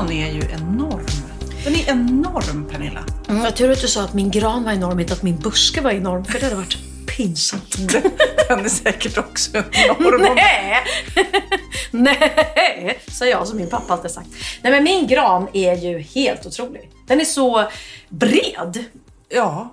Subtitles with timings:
[0.00, 1.06] gran är ju enorm.
[1.64, 3.04] Den är enorm, Pernilla.
[3.28, 5.80] Mm, jag tur att du sa att min gran var enorm, inte att min buske
[5.80, 6.24] var enorm.
[6.24, 6.78] För det hade varit
[7.16, 7.76] pinsamt.
[8.48, 10.34] Den är säkert också enorm.
[10.34, 10.76] Nej!
[11.90, 12.98] Nej!
[13.08, 14.28] Sa jag som min pappa alltid sagt.
[14.62, 16.90] Nej men min gran är ju helt otrolig.
[17.08, 17.68] Den är så
[18.08, 18.84] bred.
[19.28, 19.72] Ja.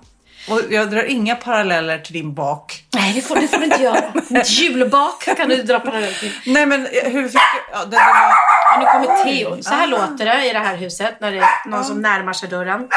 [0.50, 2.84] Och jag drar inga paralleller till din bak.
[2.94, 4.12] Nej, det får, det får du inte göra.
[4.28, 6.32] Mitt julbak kan du dra parallell till.
[6.46, 7.72] Nej men eh, hur fick du...
[7.72, 8.34] Ja, var...
[8.74, 9.62] Och nu kommer Theo.
[9.62, 12.48] Så här låter det i det här huset när det är någon som närmar sig
[12.48, 12.88] dörren.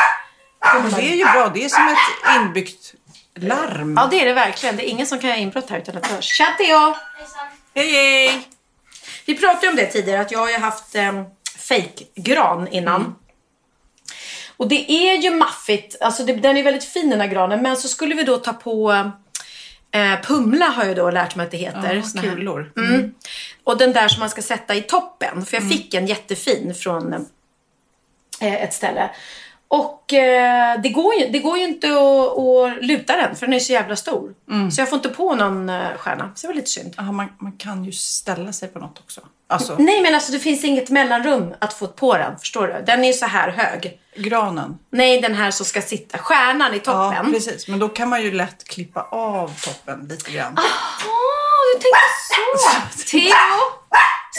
[0.73, 1.51] Men det är ju bra.
[1.53, 2.93] Det är som ett inbyggt
[3.35, 3.93] larm.
[3.97, 4.77] Ja, det är det verkligen.
[4.77, 6.25] Det är ingen som kan göra inbrott här utan att hörs.
[6.25, 6.95] Tja Theo!
[7.75, 8.47] Hej hej!
[9.25, 11.25] Vi pratade om det tidigare att jag har ju haft um,
[11.57, 13.15] fake-gran innan.
[14.61, 15.95] Och det är ju maffigt.
[16.01, 17.61] Alltså det, den är väldigt fin den här granen.
[17.61, 18.91] Men så skulle vi då ta på
[19.91, 22.03] eh, Pumla har jag då lärt mig att det heter.
[22.15, 22.71] Ja, kulor.
[22.77, 23.13] Mm.
[23.63, 25.45] Och den där som man ska sätta i toppen.
[25.45, 27.13] För jag fick en jättefin från
[28.41, 29.09] eh, ett ställe.
[29.73, 33.53] Och eh, det, går ju, det går ju inte att, att luta den för den
[33.53, 34.33] är så jävla stor.
[34.71, 36.31] Så jag får inte på någon eh, stjärna.
[36.35, 36.93] Så det var lite synd.
[36.97, 39.21] Ja, man, man kan ju ställa sig på något också.
[39.47, 42.39] Alltså, Nej men alltså det finns inget mellanrum att få på den.
[42.39, 42.83] Förstår du?
[42.85, 43.99] Den är så här hög.
[44.15, 44.77] granen.
[44.89, 46.17] Nej den här som ska sitta.
[46.17, 47.33] Stjärnan i Ja, toppen.
[47.33, 47.67] precis.
[47.67, 50.53] Men då kan man ju lätt klippa av toppen lite grann.
[50.57, 50.63] Åh,
[51.75, 53.05] du tänkte så.
[53.17, 53.31] Theo!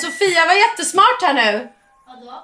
[0.03, 1.69] Sofia var jättesmart här nu.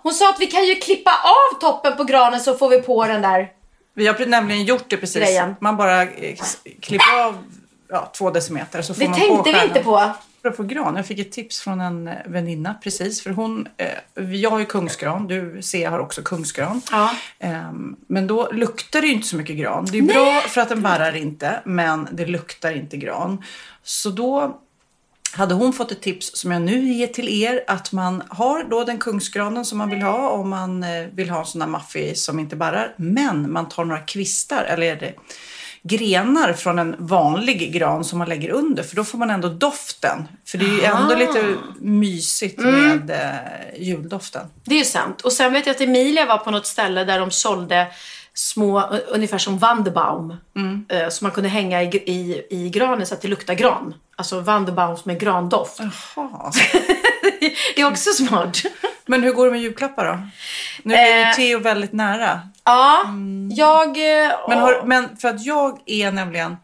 [0.03, 3.07] Hon sa att vi kan ju klippa av toppen på granen så får vi på
[3.07, 3.53] den där.
[3.95, 5.23] Vi har nämligen gjort det precis.
[5.23, 5.55] Grejen.
[5.61, 6.37] Man bara eh,
[6.81, 7.45] klipper av
[7.89, 9.69] ja, två decimeter så får Det man tänkte på vi stjärnan.
[9.69, 10.13] inte på.
[10.43, 13.23] Apropå gran, jag fick ett tips från en eh, väninna precis.
[13.23, 16.83] För hon, eh, jag har ju kungsgran, du ser jag har också kungsgran.
[16.91, 17.11] Ja.
[17.39, 19.85] Ehm, men då luktar det ju inte så mycket gran.
[19.85, 23.45] Det är bra för att den barrar inte, men det luktar inte gran.
[23.83, 24.61] Så då
[25.33, 27.65] hade hon fått ett tips som jag nu ger till er.
[27.67, 31.39] Att man har då den kungsgranen som man vill ha om man eh, vill ha
[31.39, 32.95] en sån här maffig som inte barrar.
[32.97, 35.15] Men man tar några kvistar, eller är det
[35.83, 38.83] grenar från en vanlig gran som man lägger under.
[38.83, 40.29] För då får man ändå doften.
[40.47, 44.47] För det är ju ändå lite mysigt med eh, juldoften.
[44.65, 45.21] Det är ju sant.
[45.21, 47.87] Och sen vet jag att Emilia var på något ställe där de sålde
[48.35, 50.31] små, uh, ungefär som Wanderbaum.
[50.31, 53.95] Uh, som man kunde hänga i, i, i granen så att det luktar gran.
[54.19, 55.81] Alltså Wanderbaums med grandoft.
[56.17, 56.53] Jaha.
[57.77, 58.57] det är också smart.
[59.07, 60.19] Men hur går det med julklappar då?
[60.83, 61.35] Nu är ju Eh.
[61.35, 62.41] Theo väldigt nära.
[62.65, 63.01] Ja,
[63.51, 63.89] jag...
[63.89, 66.57] eh, Men, har, men för att jag är nämligen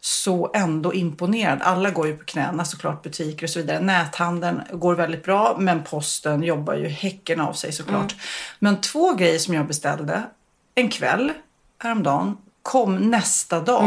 [0.00, 1.62] så ändå imponerad.
[1.62, 3.80] Alla går ju på knäna såklart, butiker och så vidare.
[3.80, 8.14] Näthandeln går väldigt bra, men posten jobbar ju häcken av sig såklart.
[8.58, 10.22] Men två grejer som jag beställde
[10.74, 11.32] en kväll
[11.78, 13.82] häromdagen kom nästa dag.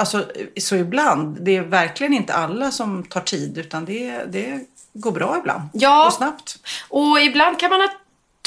[0.00, 0.26] Alltså,
[0.60, 4.60] så ibland, det är verkligen inte alla som tar tid utan det, det
[4.92, 5.62] går bra ibland.
[5.72, 6.06] Ja.
[6.06, 6.56] Och snabbt.
[6.88, 7.88] Och ibland kan man ha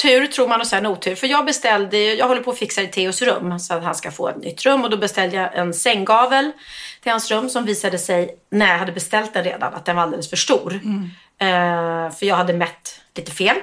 [0.02, 1.16] tur, tror man, och sen otur.
[1.16, 4.12] För jag beställde, jag håller på att fixa i Theos rum så att han ska
[4.12, 4.84] få ett nytt rum.
[4.84, 6.52] Och då beställde jag en sänggavel
[7.04, 10.04] till hans rum som visade sig, när jag hade beställt den redan, att den var
[10.04, 10.80] alldeles för stor.
[11.38, 13.56] Eh, för jag hade mätt lite fel.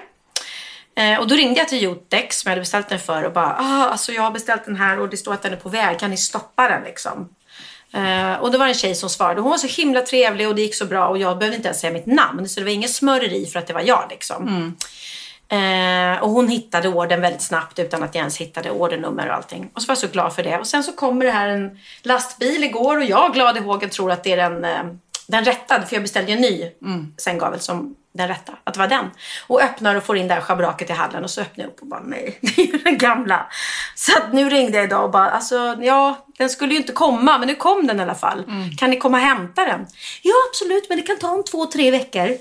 [0.94, 3.56] Eh, och då ringde jag till Jotex som jag hade beställt den för och bara,
[3.58, 5.98] ah, alltså jag har beställt den här och det står att den är på väg,
[5.98, 7.28] kan ni stoppa den liksom?
[7.92, 9.40] Eh, och då var det en tjej som svarade.
[9.40, 11.80] Hon var så himla trevlig och det gick så bra och jag behövde inte ens
[11.80, 12.48] säga mitt namn.
[12.48, 14.74] Så det var ingen smöreri för att det var jag liksom.
[15.48, 19.70] Eh, och hon hittade orden väldigt snabbt utan att jag ens hittade ordernummer och allting.
[19.74, 20.58] Och så var jag så glad för det.
[20.58, 24.10] Och sen så kommer det här en lastbil igår och jag glad i hågen tror
[24.10, 24.82] att det är den, eh,
[25.26, 25.86] den rättade.
[25.86, 26.70] För jag beställde ju en ny
[27.16, 29.10] sänggavel som den rätta, att det var den.
[29.46, 31.80] Och öppnar och får in det här schabraket i hallen och så öppnar jag upp
[31.80, 33.46] och bara nej, det är ju den gamla.
[33.94, 37.38] Så att nu ringde jag idag och bara alltså ja, den skulle ju inte komma
[37.38, 38.44] men nu kom den i alla fall.
[38.78, 39.86] Kan ni komma och hämta den?
[40.22, 42.36] Ja absolut men det kan ta om två, tre veckor.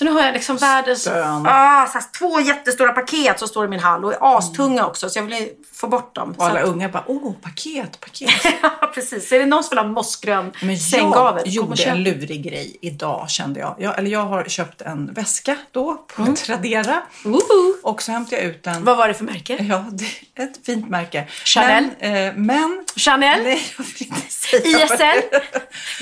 [0.00, 1.46] Så nu har jag liksom världens Stön.
[1.46, 5.10] ah, så här, två jättestora paket som står i min hall och är astunga också
[5.10, 6.34] så jag vill få bort dem.
[6.38, 8.30] Och alla att- unga bara, åh, paket, paket.
[8.62, 9.28] Ja, precis.
[9.28, 12.76] Så är det någon som vill ha mossgrön Men sänggavel, jag gjorde en lurig grej
[12.82, 13.74] idag kände jag.
[13.78, 13.98] jag.
[13.98, 17.02] Eller jag har köpt en väska då på Tradera.
[17.24, 17.74] Woho!
[17.82, 18.84] Och så hämtade jag ut den.
[18.84, 19.56] Vad var det för märke?
[19.68, 20.04] Ja, det
[20.34, 21.26] är ett fint märke.
[21.44, 21.88] Chanel?
[22.00, 23.42] Men, eh, men Chanel?
[23.42, 25.22] Nej, jag vill inte säga ISL?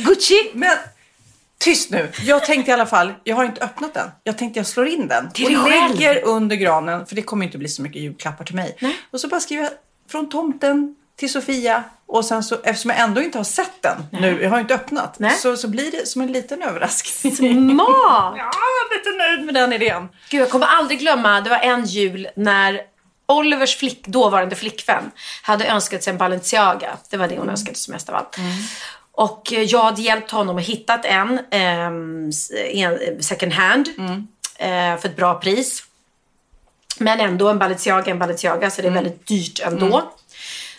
[0.03, 0.51] Gucci?
[0.55, 0.77] Men
[1.59, 2.13] tyst nu.
[2.23, 4.11] Jag tänkte i alla fall, jag har inte öppnat den.
[4.25, 5.31] Jag tänkte jag slår in den.
[5.31, 5.95] Till och dig själv.
[5.95, 8.77] lägger under granen, för det kommer inte bli så mycket julklappar till mig.
[9.11, 9.73] Och så bara skriver jag
[10.11, 11.85] från tomten till Sofia.
[12.07, 15.19] Och sen så, eftersom jag ändå inte har sett den nu, jag har inte öppnat,
[15.19, 15.37] Nej.
[15.37, 17.37] så, så blir det som en liten överraskning.
[17.37, 17.87] Smart!
[17.89, 20.09] Ja, jag är lite nöjd med den idén.
[20.31, 22.81] Gud, jag kommer aldrig glömma, det var en jul när
[23.27, 25.11] Olivers flick, dåvarande flickvän
[25.43, 26.97] hade önskat sig en Balenciaga.
[27.11, 28.37] Det var det hon önskade sig mest av allt.
[29.19, 32.31] Och jag hade hjälpt honom att hitta en, ehm,
[32.73, 33.89] en second hand
[34.59, 35.83] eh, för ett bra pris.
[36.99, 40.13] Men ändå en Balenciaga, en Balenciaga, så det är väldigt dyrt ändå.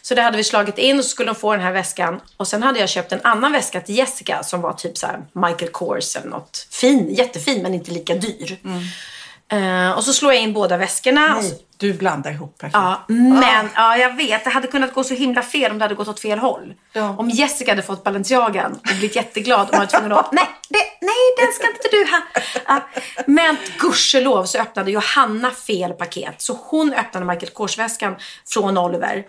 [0.01, 2.21] Så det hade vi slagit in och så skulle de få den här väskan.
[2.37, 5.25] Och sen hade jag köpt en annan väska till Jessica som var typ så här
[5.33, 6.67] Michael Kors eller något.
[6.71, 8.57] Fin, jättefin men inte lika dyr.
[9.51, 11.35] Eh, och så slår jag in båda väskorna.
[11.37, 12.75] Och så- Nej, du blandar ihop perfekt.
[12.75, 14.43] Ja, men ja, jag vet.
[14.43, 16.73] Det hade kunnat gå så himla fel om det hade gått åt fel håll.
[16.93, 17.15] Ja.
[17.17, 21.15] Om Jessica hade fått Balenciagan och blivit jätteglad och varit tvungen att nej, det, nej,
[21.37, 22.21] den ska inte du ha.
[22.67, 23.01] Ja.
[23.27, 26.41] Men gudskelov så öppnade Johanna fel paket.
[26.41, 28.15] Så hon öppnade Michael Kors-väskan
[28.47, 29.25] från Oliver.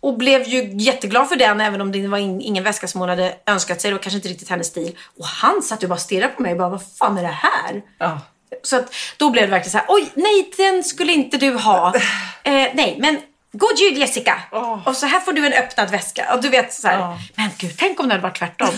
[0.00, 3.08] Och blev ju jätteglad för den även om det var in, ingen väska som hon
[3.10, 3.90] hade önskat sig.
[3.90, 4.96] Det var kanske inte riktigt hennes stil.
[5.18, 7.28] Och han satt ju bara och stirrade på mig och bara, vad fan är det
[7.28, 7.82] här?
[7.98, 8.20] Ja.
[8.62, 11.94] Så att då blev det verkligen så här, oj nej den skulle inte du ha.
[12.44, 13.20] Eh, nej men
[13.52, 14.42] god jul Jessica.
[14.52, 14.88] Åh.
[14.88, 16.34] Och så här får du en öppnad väska.
[16.34, 17.18] Och du vet så här, Ja.
[17.36, 18.68] men gud tänk om det hade varit tvärtom.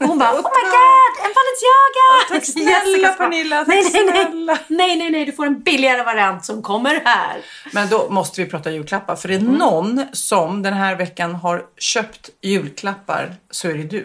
[0.00, 2.28] Och hon bara, oh my god, en Balenciaga!
[2.28, 4.58] Tack snälla, bara, Pernilla, tack nej, nej, nej, snälla.
[4.68, 7.40] nej, nej, nej, du får en billigare variant som kommer här.
[7.72, 9.16] Men då måste vi prata julklappar.
[9.16, 14.04] För det är någon som den här veckan har köpt julklappar så är det du.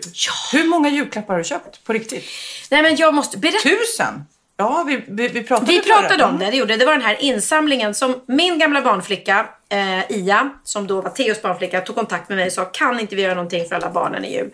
[0.51, 2.25] Hur många julklappar har du köpt på riktigt?
[2.71, 3.69] Nej men jag måste berätta.
[3.69, 4.25] Tusen?
[4.57, 6.85] Ja, vi, vi, vi pratade Vi pratade om det, det gjorde det.
[6.85, 11.81] var den här insamlingen som min gamla barnflicka eh, Ia, som då var Theos barnflicka,
[11.81, 14.33] tog kontakt med mig och sa kan inte vi göra någonting för alla barnen i
[14.37, 14.49] jul?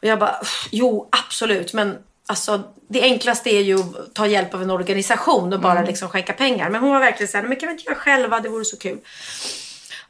[0.00, 1.96] Och jag bara, "Uff, jo absolut men
[2.26, 6.32] alltså det enklaste är ju att ta hjälp av en organisation och bara liksom skänka
[6.32, 6.70] pengar.
[6.70, 8.98] Men hon var verkligen såhär, men kan vi inte göra själva, det vore så kul.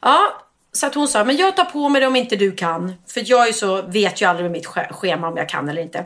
[0.01, 0.41] Ja,
[0.71, 2.93] så att hon sa, men jag tar på mig det om inte du kan.
[3.13, 5.81] För jag är så, vet ju aldrig med mitt sch- schema om jag kan eller
[5.81, 6.05] inte.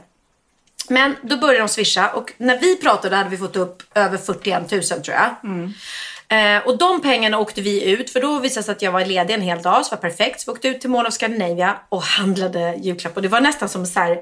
[0.89, 4.71] Men då började de swisha och när vi pratade hade vi fått upp över 41
[4.71, 5.35] 000 tror jag.
[6.31, 9.05] Eh, och de pengarna åkte vi ut för då visade det sig att jag var
[9.05, 10.41] ledig en hel dag så det var perfekt.
[10.41, 13.15] Så vi åkte ut till Mall of Scandinavia och handlade julklappar.
[13.15, 14.17] Och det var nästan som så här,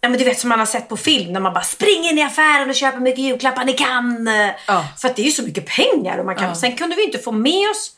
[0.00, 2.18] Ja men du vet som man har sett på film när man bara springer in
[2.18, 4.30] i affären och köper mycket julklappar ni kan.
[4.66, 4.84] Ja.
[4.98, 6.18] För att det är ju så mycket pengar.
[6.18, 7.92] Och man kan, Sen kunde vi inte få med oss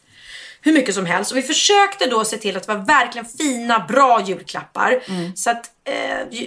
[0.60, 1.30] hur mycket som helst.
[1.30, 5.00] Och vi försökte då se till att det var verkligen fina, bra julklappar.
[5.34, 6.38] Så att eh,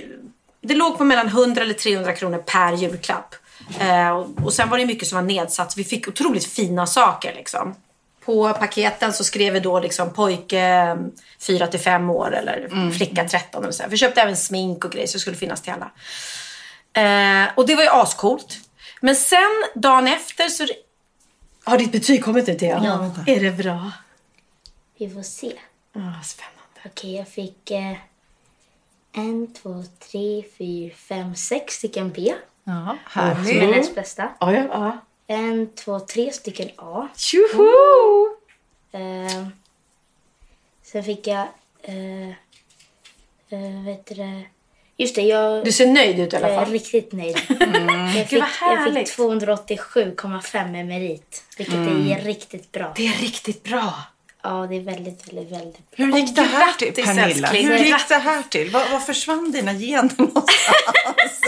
[0.67, 3.35] det låg på mellan 100 eller 300 kronor per julklapp.
[3.79, 5.71] Eh, och, sen var det mycket som var nedsatt.
[5.71, 7.75] Så vi fick otroligt fina saker liksom.
[8.25, 10.97] På paketen så skrev vi då liksom pojke
[11.39, 13.83] 4 till 5 år eller flicka 13 eller så.
[13.89, 15.91] Vi köpte även smink och grejer så det skulle finnas till alla.
[16.93, 18.59] Eh, och det var ju ascoolt.
[19.01, 20.67] Men sen dagen efter så...
[21.63, 22.81] Har ditt betyg kommit nu Thea?
[22.83, 23.11] Ja.
[23.27, 23.91] Är det bra?
[24.97, 25.53] Vi får se.
[25.93, 26.57] Ah, spännande.
[26.85, 27.93] Okej, jag fick eh,
[29.17, 32.33] en, två, tre, fyra, fem, sex stycken B.
[32.63, 33.69] Ja, Som är härligt.
[33.77, 34.29] näst bästa.
[34.39, 34.97] Ja, ja, ja.
[35.27, 37.07] En, två, tre stycken A.
[37.15, 37.67] Tjoho!
[38.91, 39.47] Eh,
[40.83, 41.47] sen fick jag...
[41.81, 42.29] Eh,
[43.49, 44.43] eh, vet du det?
[44.97, 46.73] Just det, jag, Du ser nöjd ut i alla jag är fall.
[46.73, 47.37] riktigt nöjd.
[48.15, 49.09] Jag, fick, vad jag härligt.
[49.09, 51.43] fick 287,5 i merit.
[51.57, 52.93] Vilket är riktigt bra.
[52.95, 53.93] Det är riktigt bra.
[54.49, 56.05] Ja, det är väldigt, väldigt, väldigt bra.
[56.05, 57.23] Hur gick det här till Pernilla?
[57.25, 57.67] älskling.
[57.67, 58.69] Hur gick det här till?
[58.69, 61.41] Var, var försvann dina gener någonstans?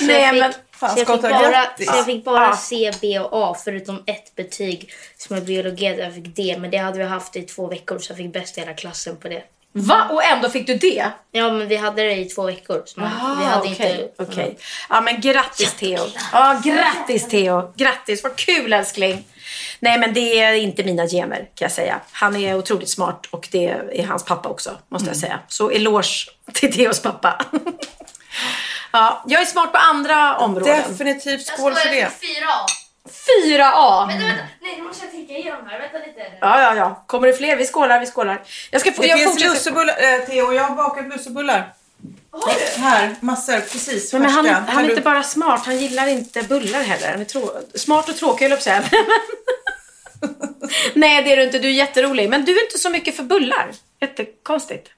[0.00, 2.56] Nej, jag fick, men- Fan, så jag fick bara, så jag fick bara.
[2.56, 6.56] C, B och A förutom ett betyg som är biologi där jag fick D.
[6.60, 9.16] Men det hade vi haft i två veckor så jag fick bäst i hela klassen
[9.16, 9.42] på det.
[9.72, 10.08] Va?
[10.10, 11.10] Och ändå fick du det?
[11.32, 12.82] Ja men vi hade det i två veckor.
[12.86, 14.22] Så man, vi hade Ah, okej, inte...
[14.32, 14.58] okej.
[14.88, 16.06] Ja, men grattis Theo.
[16.32, 17.72] Ja, grattis Theo.
[17.76, 19.24] Grattis, vad kul älskling.
[19.80, 22.00] Nej, men det är inte mina gener kan jag säga.
[22.12, 25.38] Han är otroligt smart och det är hans pappa också, måste jag säga.
[25.48, 27.44] Så eloge till Theos pappa.
[28.92, 30.82] Ja, jag är smart på andra områden.
[30.88, 32.04] Definitivt skål för det.
[32.04, 32.66] 4A.
[33.08, 34.06] 4A.
[34.08, 34.42] Vänta, vänta.
[34.60, 35.78] Nej, nu måste jag tänka igenom här.
[35.78, 36.20] Vänta lite.
[36.40, 37.04] Ja, ja, ja.
[37.06, 37.56] Kommer det fler?
[37.56, 38.42] Vi skålar, vi skålar.
[38.70, 39.54] Jag ska få, Det jag finns fortsätter.
[39.54, 41.72] lussebullar, eh, Theo, jag har bakat lussebullar.
[42.76, 44.12] Här, massor, precis.
[44.12, 44.58] Men, men han, färska.
[44.60, 47.10] han Kan är du- inte bara smart, han gillar inte bullar heller.
[47.10, 49.02] Han är trå- smart och tråkig höll jag på att säga.
[50.94, 51.58] Nej, det är du inte.
[51.58, 52.30] Du är jätterolig.
[52.30, 53.70] Men du är inte så mycket för bullar.
[54.00, 54.88] Jättekonstigt.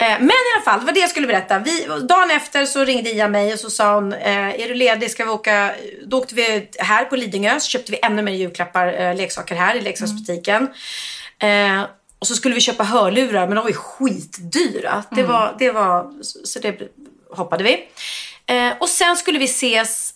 [0.00, 1.58] Eh, Men i alla fall, det var det jag skulle berätta.
[1.58, 5.10] Vi, dagen efter så ringde Ia mig och så sa hon, eh, är du ledig?
[5.10, 5.74] Ska vi åka?
[6.06, 9.74] Då åkte vi här på Lidingö, så köpte vi ännu mer julklappar, eh, leksaker här
[9.76, 10.68] i leksaksbutiken.
[11.38, 11.82] Eh,
[12.18, 15.04] och så skulle vi köpa hörlurar, men de var ju skitdyra.
[15.10, 16.78] Det var, det var, så det
[17.30, 17.88] hoppade vi.
[18.78, 20.14] Och sen skulle vi ses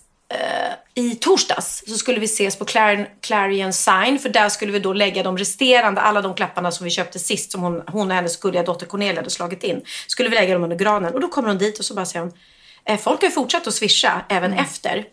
[0.93, 4.93] i torsdags så skulle vi ses på Clarion, Clarion Sign för där skulle vi då
[4.93, 8.39] lägga de resterande, alla de klapparna som vi köpte sist som hon, hon och hennes
[8.39, 9.81] gulliga dotter Cornelia hade slagit in.
[10.07, 12.25] Skulle vi lägga dem under granen och då kommer hon dit och så bara säger
[12.25, 12.33] hon
[12.85, 15.05] eh, folk har ju fortsatt att swisha även efter.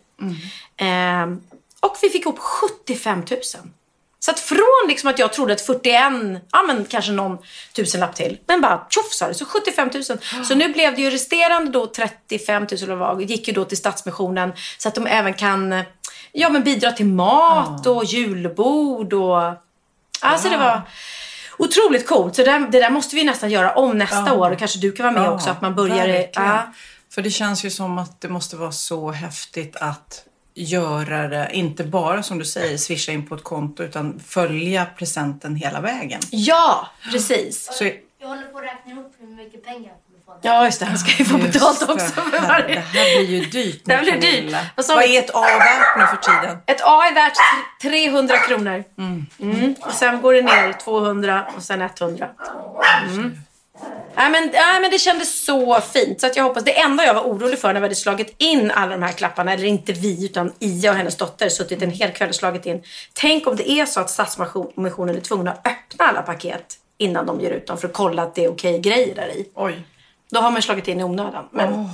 [0.77, 1.25] Eh,
[1.79, 3.39] och vi fick ihop 75 000.
[4.25, 5.93] Så att från liksom att jag trodde att 41,
[6.51, 7.37] ja men kanske någon
[7.73, 8.37] tusenlapp till.
[8.47, 10.03] Men bara tjoff sa det, så 75 000.
[10.45, 13.77] Så nu blev det ju resterande då 35 000 eller vad, gick ju då till
[13.77, 14.53] Stadsmissionen.
[14.77, 15.83] Så att de även kan
[16.31, 19.41] ja, men bidra till mat och julbord och...
[20.19, 20.81] Alltså det var
[21.57, 22.35] otroligt coolt.
[22.35, 24.51] Så det där, det där måste vi nästan göra om nästa år.
[24.51, 25.49] Och kanske du kan vara med Ja, också.
[25.49, 26.27] Att man börjar...
[26.33, 26.73] Ja.
[27.13, 31.83] För det känns ju som att det måste vara så häftigt att göra det, inte
[31.83, 36.21] bara som du säger swisha in på ett konto utan följa presenten hela vägen.
[36.29, 37.69] ja, precis.
[37.71, 37.83] Så,
[38.21, 40.47] Jag håller på att räkna ihop hur mycket pengar jag kommer få.
[40.47, 40.85] Ja, just det.
[40.85, 41.93] Han ska ju få Just betalt det.
[41.93, 42.75] också för varje...
[42.75, 44.55] Det här blir ju dyrt Det blir dyrt.
[44.75, 46.57] Vad Vad är ett A värt nu för tiden?
[46.65, 47.33] Ett A är värt
[47.81, 48.83] tre- 300 kronor.
[48.97, 49.75] Mm.
[49.81, 52.27] Och sen går det ner 200 och sen 100.
[53.07, 53.37] Mm.
[54.15, 56.21] Nej, men, nej, men det kändes så fint.
[56.21, 58.71] Så att jag hoppas, det enda jag var orolig för när vi hade slagit in
[58.71, 62.11] alla de här klapparna, eller inte vi utan Ia och hennes dotter, suttit en hel
[62.11, 62.83] kväll och slagit in.
[63.13, 67.41] Tänk om det är så att Stadsmissionen är tvungna att öppna alla paket innan de
[67.41, 69.49] ger ut dem för att kolla att det är okej grejer där i.
[69.55, 69.85] Oj.
[70.31, 71.45] Då har man slagit in i onödan.
[71.51, 71.89] Men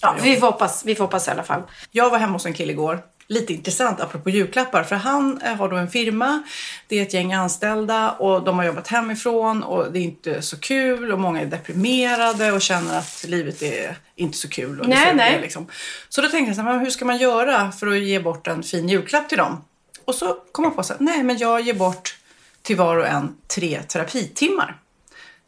[0.00, 1.62] ja, vi, får hoppas, vi får hoppas i alla fall.
[1.90, 3.02] Jag var hemma hos en kille igår.
[3.26, 4.82] Lite intressant apropå julklappar.
[4.84, 6.42] För han eh, har då en firma.
[6.88, 10.60] Det är ett gäng anställda och de har jobbat hemifrån och det är inte så
[10.60, 14.80] kul och många är deprimerade och känner att livet är inte så kul.
[14.80, 15.38] Och Nej, så, nej.
[15.40, 15.66] Liksom.
[16.08, 18.62] så då tänkte jag så här, hur ska man göra för att ge bort en
[18.62, 19.64] fin julklapp till dem?
[20.04, 22.16] Och så kom jag på här, nej men jag ger bort
[22.62, 24.76] till var och en tre terapitimmar.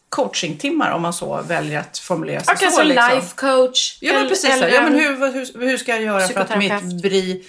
[0.09, 2.83] Coachingtimmar om man så väljer att formulera sig kanske så.
[2.83, 3.11] liksom.
[3.15, 3.99] life coach.
[4.01, 4.51] Ja men precis.
[4.51, 7.45] eller ja, men en- hur, hur, hur ska jag göra för att mitt bli,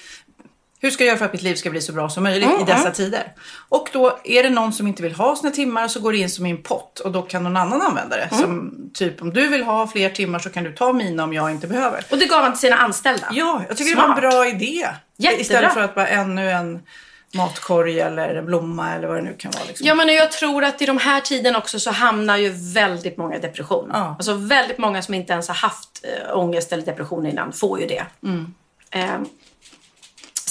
[0.79, 2.61] hur ska jag göra för att mitt liv ska bli så bra som möjligt Mm,
[2.61, 3.33] i dessa tider?
[3.69, 6.29] Och då är det någon som inte vill ha sina timmar så går det in
[6.29, 8.23] som i en pott och då kan någon annan använda det.
[8.31, 8.41] Mm.
[8.41, 11.51] Som typ om du vill ha fler timmar så kan du ta mina om jag
[11.51, 12.03] inte behöver.
[12.11, 13.27] Och det gav han till sina anställda.
[13.31, 14.31] Ja, jag tycker det var en Smart.
[14.33, 14.87] bra idé.
[15.17, 15.41] Jättebra.
[15.41, 16.79] Istället för att bara ännu en
[17.33, 19.63] matkorg eller en blomma eller vad det nu kan vara.
[19.67, 19.87] Liksom.
[19.87, 23.35] Ja, men jag tror att i de här tiderna också så hamnar ju väldigt många
[23.35, 23.89] i depression.
[23.93, 24.15] Ja.
[24.19, 27.87] Alltså väldigt många som inte ens har haft äh, ångest eller depression innan får ju
[27.87, 28.05] det.
[28.23, 28.53] Mm.
[28.91, 29.25] Ehm,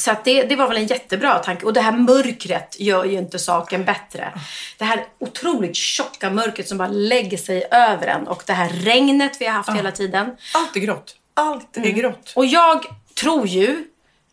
[0.07, 1.67] så det, det var väl en jättebra tanke.
[1.67, 4.33] Och det här mörkret gör ju inte saken bättre.
[4.79, 8.27] Det här otroligt tjocka mörkret som bara lägger sig över en.
[8.29, 10.37] Och det här regnet vi har haft hela tiden.
[10.55, 11.17] Allt är grått.
[11.35, 12.33] Allt är grått.
[12.37, 12.85] Och jag
[13.21, 13.85] tror ju,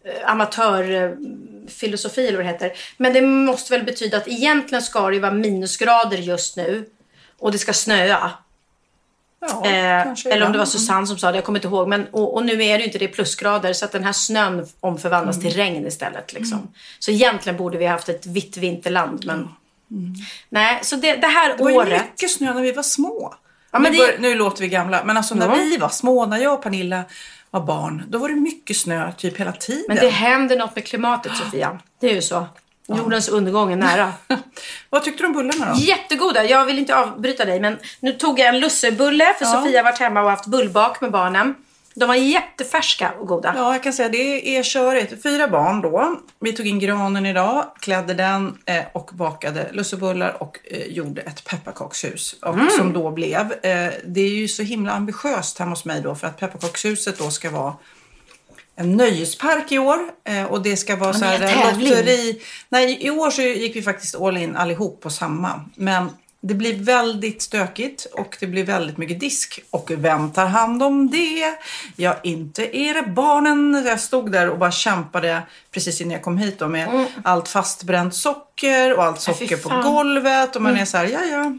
[0.06, 5.14] eh, amatörfilosofi eller vad det heter, men det måste väl betyda att egentligen ska det
[5.14, 6.86] ju vara minusgrader just nu
[7.40, 8.32] och det ska snöa.
[9.50, 10.66] Ja, Eh, eller om det var.
[10.66, 11.88] Susanne som sa det, jag kommer inte ihåg.
[11.88, 14.68] Men, och, och nu är det ju inte det plusgrader så att den här snön
[14.80, 15.48] omförvandlas Mm.
[15.50, 16.34] till regn istället.
[16.34, 16.68] Liksom.
[17.00, 19.26] Så egentligen borde vi ha haft ett vitt vinterland.
[19.26, 19.50] Men...
[20.50, 22.02] Nej, så det, det här Det var ju året.
[22.02, 23.34] mycket snö när vi var små.
[23.72, 25.56] Ja, nu, det- bör, nu låter vi gamla, men alltså när Ja.
[25.56, 27.04] vi var små, när jag och Pernilla
[27.52, 29.84] var barn, då var det mycket snö typ hela tiden.
[29.88, 31.80] Men det händer något med klimatet Sofia.
[32.02, 32.48] Det är ju så.
[32.98, 34.14] Jordens undergång är nära.
[34.90, 35.80] Vad tyckte du om bullarna då?
[35.80, 36.44] Jättegoda.
[36.44, 39.52] Jag vill inte avbryta dig men nu tog jag en lussebulle för Ja.
[39.52, 41.56] Sofia har varit hemma och haft bullbak med barnen.
[41.96, 43.54] De var jättefärska och goda.
[43.58, 45.24] Ja, jag kan säga det är körigt.
[45.24, 46.20] Fyra barn då.
[46.40, 51.44] Vi tog in granen idag, klädde den eh, och bakade lussebullar och eh, gjorde ett
[51.46, 52.36] pepparkakshus.
[52.42, 52.70] Och Mm.
[52.70, 53.40] Som då blev.
[53.52, 57.30] Eh, det är ju så himla ambitiöst hemma hos mig då för att pepparkakshuset då
[57.30, 57.74] ska vara
[58.76, 62.42] en nöjespark i år eh, och det ska vara så här lotteri.
[62.70, 65.66] Nej, i år så gick vi faktiskt all in allihop på samma.
[65.76, 66.10] Men
[66.46, 69.60] det blir väldigt stökigt och det blir väldigt mycket disk.
[69.70, 71.58] Och vem tar hand om det?
[71.96, 73.84] Ja, inte är det barnen.
[73.86, 78.16] Jag stod där och bara kämpade precis innan jag kom hit då med allt fastbränt
[78.16, 79.38] socker och allt Mm.
[79.40, 79.70] Ja, socker på.
[79.70, 79.84] Mm.
[79.84, 80.56] golvet.
[80.56, 81.58] Och man är så här, ja ja.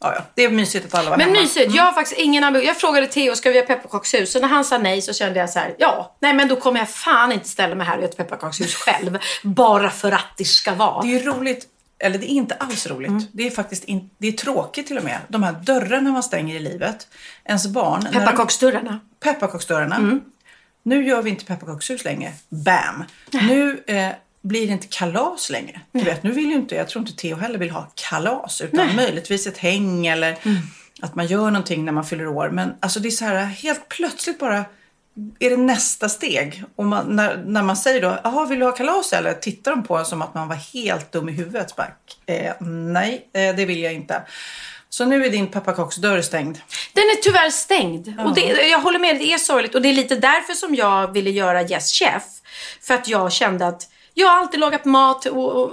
[0.00, 0.22] Ja, ja.
[0.34, 1.40] Det är mysigt att alla var Men hemma.
[1.40, 1.74] mysigt.
[1.74, 2.66] Jag har faktiskt ingen ambition.
[2.66, 4.34] Jag frågade Theo, ska vi ha pepparkakshus?
[4.34, 6.78] Och när han sa nej så kände jag så här, ja, nej men då kommer
[6.80, 9.18] jag fan inte ställa mig här och göra ett pepparkakshus själv.
[9.42, 11.02] bara för att det ska vara.
[11.02, 11.66] Det är ju roligt,
[11.98, 13.08] eller det är inte alls roligt.
[13.10, 13.22] Mm.
[13.32, 15.18] Det är faktiskt in, det är tråkigt till och med.
[15.28, 17.08] De här dörrarna man stänger i livet.
[17.44, 18.08] Ens barn.
[18.12, 19.00] Pepparkaksdörrarna.
[19.20, 20.20] Pepparkaksdörrarna.
[20.82, 22.32] Nu gör vi inte pepparkakshus längre.
[22.48, 23.04] Bam!
[23.32, 24.08] Nu eh,
[24.46, 25.80] blir det inte kalas längre.
[25.92, 28.60] Du vet, nu vill ju inte, jag tror inte Theo heller vill ha kalas.
[28.60, 30.36] Utan möjligtvis ett häng eller
[31.02, 32.50] att man gör någonting när man fyller år.
[32.50, 34.64] Men alltså det är så här helt plötsligt bara
[35.38, 36.64] är det nästa steg.
[36.76, 39.34] Och man, när, när man säger då, jaha vill du ha kalas eller?
[39.34, 41.76] Tittar de på en som att man var helt dum i huvudet.
[41.76, 41.88] Bara,
[42.26, 44.22] eh, nej, eh, det vill jag inte.
[44.88, 46.58] Så nu är din pepparkaksdörr stängd.
[46.92, 48.20] Den är tyvärr stängd.
[48.24, 49.74] Och det, jag håller med, det är sorgligt.
[49.74, 52.22] Och det är lite därför som jag ville göra Yes Chef.
[52.82, 55.70] För att jag kände att jag har alltid lagat mat och, och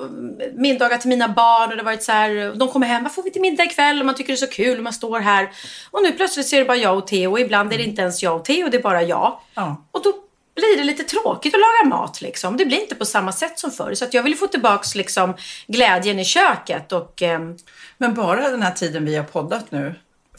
[0.56, 3.32] middagar till mina barn och det varit så här, de kommer hem, vad får vi
[3.32, 4.00] till middag ikväll?
[4.00, 5.50] Och man tycker det är så kul och man står här.
[5.92, 8.02] Och nu plötsligt så är det bara jag och Theo och ibland är det inte
[8.02, 9.40] ens jag och Theo, det är bara jag.
[9.54, 9.84] Ja.
[9.92, 10.14] Och då
[10.56, 12.58] blir det lite tråkigt att laga mat liksom.
[12.58, 13.94] Det blir inte på samma sätt som förr.
[13.94, 15.34] Så jag vill få tillbaks liksom
[15.68, 17.58] glädjen i köket och ehm,
[17.98, 19.96] Men bara den här tiden vi har poddat nu,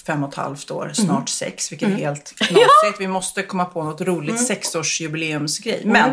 [0.06, 0.94] fem och ett halvt år, Mm.
[0.94, 3.00] snart sex, vilket är helt knasigt.
[3.00, 4.44] Vi måste komma på något roligt Mm.
[4.44, 5.82] sexårsjubileumsgrej.
[5.84, 6.10] Men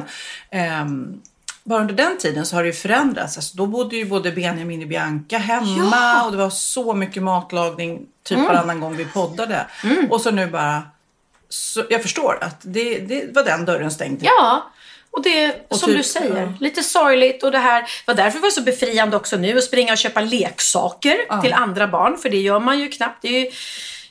[0.51, 1.21] ehm,
[1.63, 3.37] bara under den tiden så har det ju förändrats.
[3.37, 7.99] Alltså, då bodde ju både Benjamin och Bianca hemma och det var så mycket matlagning
[8.23, 8.47] typ Mm.
[8.47, 9.65] varannan gång vi poddade.
[10.09, 10.83] Och så nu bara,
[11.49, 14.19] så, jag förstår att det, det var den dörren stängd.
[14.23, 14.71] Ja,
[15.11, 16.53] och det Och som typ, du säger, ja.
[16.59, 19.91] lite sorgligt och det här var därför det var så befriande också nu att springa
[19.91, 23.21] och köpa leksaker till andra barn för det gör man ju knappt.
[23.21, 23.51] Det är ju,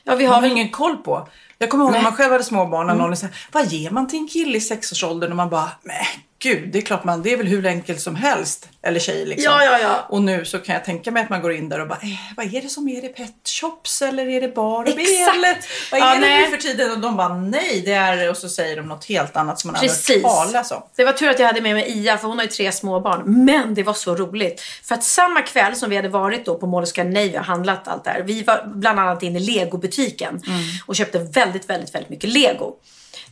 [0.03, 1.27] ja, vi har man väl ingen koll på.
[1.57, 3.01] Jag kommer ihåg när man själv hade små barn Mm.
[3.01, 5.29] och någon så här, vad ger man till en kille i sexårsåldern?
[5.31, 6.07] Och man bara, nej
[6.43, 8.69] gud, det är klart man, det är väl hur enkelt som helst.
[8.83, 9.53] Eller tjej liksom.
[9.53, 10.05] Ja, ja, ja.
[10.09, 12.09] Och nu så kan jag tänka mig att man går in där och bara, eh,
[12.37, 13.07] vad är det som är det?
[13.07, 14.91] Pet shops eller är det Barbie?
[14.91, 15.57] Eller
[15.91, 16.41] vad är Ja, det nej.
[16.41, 16.91] nu för tiden?
[16.91, 19.75] Och de bara, nej det är, och så säger de något helt annat som man
[19.75, 20.23] aldrig Precis.
[20.23, 20.81] hört talas om.
[20.95, 22.99] Det var tur att jag hade med mig Ia för hon har ju tre små
[22.99, 23.45] barn.
[23.45, 24.61] Men det var så roligt.
[24.83, 27.87] För att samma kväll som vi hade varit då på Mall of Scandinavia och handlat
[27.87, 28.23] allt där.
[28.25, 30.41] Vi var bland annat inne i legobutiken
[30.85, 32.73] och köpte väldigt, väldigt, väldigt mycket lego.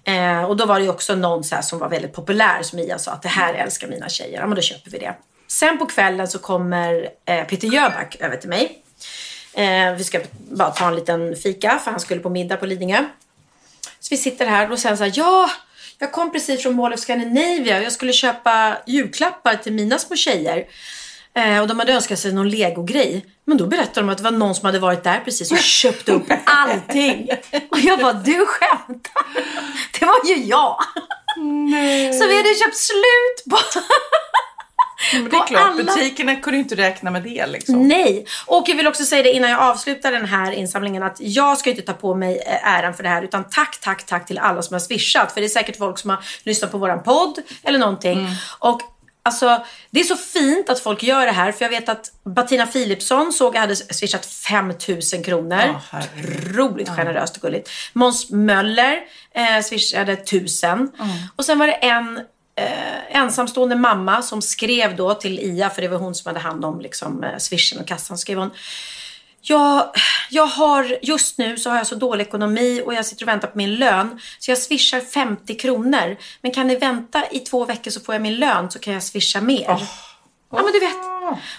[0.03, 2.79] Eh, och då var det ju också någon så här som var väldigt populär som
[2.79, 4.39] Mia sa att det här älskar mina tjejer.
[4.39, 5.15] Ja men då köper vi det.
[5.47, 8.83] Sen på kvällen så kommer eh, Peter Jöback över till mig.
[9.53, 13.05] Eh, vi ska bara ta en liten fika för han skulle på middag på Lidingö.
[13.99, 15.49] Så vi sitter här och sen så här, ja,
[15.97, 20.15] jag kom precis från Mall of Scandinavia och jag skulle köpa julklappar till mina små
[20.15, 20.67] tjejer.
[21.39, 23.25] Eh, och de hade önskat sig någon legogrej.
[23.45, 26.09] Men då berättade de att det var någon som hade varit där precis och köpt
[26.09, 27.27] upp allting.
[27.71, 29.25] Och jag bara, du skämtar?
[29.99, 30.77] Det var ju jag.
[32.19, 33.57] Så vi hade köpt slut på...
[35.13, 37.87] Men det är klart, alla- butikerna kunde ju inte räkna med det liksom.
[37.87, 41.57] Nej, och jag vill också säga det innan jag avslutar den här insamlingen att jag
[41.57, 44.37] ska inte ta på mig eh, äran för det här utan tack, tack, tack till
[44.37, 45.31] alla som har swishat.
[45.31, 48.27] För det är säkert folk som har lyssnat på våran podd eller någonting.
[48.59, 48.81] Och
[49.29, 52.65] alltså, det är så fint att folk gör det här för jag vet att Bettina
[52.65, 55.79] Philipsson såg jag hade swishat 5000 kronor.
[55.89, 56.59] Herregud.
[56.59, 57.69] Otroligt generöst och gulligt.
[57.93, 58.99] Måns Möller
[59.31, 60.91] eh, swishade 1000.
[61.35, 62.17] Och sen var det en
[62.55, 66.65] eh, ensamstående mamma som skrev då till Ia, för det var hon som hade hand
[66.65, 68.51] om liksom, eh, swishen och kassan, skrev hon
[69.49, 69.91] jag,
[70.29, 73.47] jag har, just nu så har jag så dålig ekonomi och jag sitter och väntar
[73.47, 74.19] på min lön.
[74.39, 76.17] Så jag swishar 50 kronor.
[76.41, 79.03] Men kan ni vänta i två veckor så får jag min lön så kan jag
[79.03, 79.81] swisha mer.
[80.51, 80.95] Ja men du vet.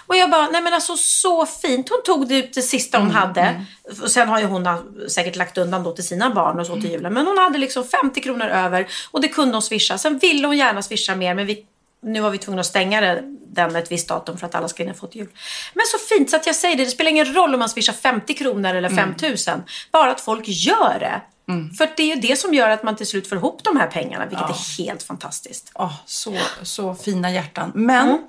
[0.07, 1.89] Och jag bara, nej men alltså så fint.
[1.89, 3.65] Hon tog det ut det sista hon hade.
[4.01, 4.67] Och sen har ju hon
[5.09, 7.13] säkert lagt undan då till sina barn och så till julen.
[7.13, 9.97] Men hon hade liksom 50 kronor över och det kunde hon swisha.
[9.97, 11.65] Sen ville hon gärna swisha mer men vi,
[12.01, 14.95] nu var vi tvungna att stänga den ett visst datum för att alla ska hinna
[14.95, 15.29] få till jul.
[15.73, 17.93] Men så fint så att jag säger det, det spelar ingen roll om man swishar
[17.93, 19.63] 50 kronor eller 5000.
[19.91, 21.21] Bara att folk gör det.
[21.77, 23.87] För det är ju det som gör att man till slut får ihop de här
[23.87, 25.71] pengarna, vilket är helt fantastiskt.
[25.75, 27.71] Åh, så, så fina hjärtan.
[27.75, 28.21] Men Mm.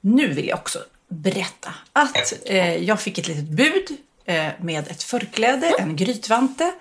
[0.00, 5.02] nu vill jag också berätta att eh, jag fick ett litet bud eh, med ett
[5.02, 6.72] förkläde, en grytvante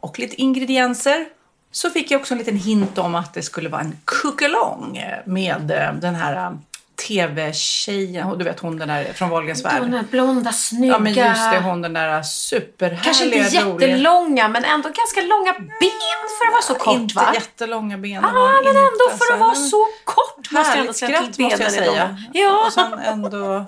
[0.00, 1.26] och lite ingredienser.
[1.74, 5.18] Så fick jag också en liten hint om att det skulle vara en cookalong eh,
[5.24, 6.52] med eh, den här eh,
[7.08, 9.82] tv-tjejen, du vet hon den där från Wahlgrens värld.
[9.82, 10.92] De där blonda, snygga.
[10.92, 13.88] Ja men just det, hon den där superhärliga, Kanske inte roliga.
[13.88, 17.30] jättelånga, men ändå ganska långa ben för att vara så kort Inte va?
[17.34, 18.24] jättelånga ben.
[18.24, 22.18] Ah, men ändå för att vara så kort Härligt skratt måste jag säga.
[22.32, 22.66] Ja.
[22.66, 23.64] Och sen ändå...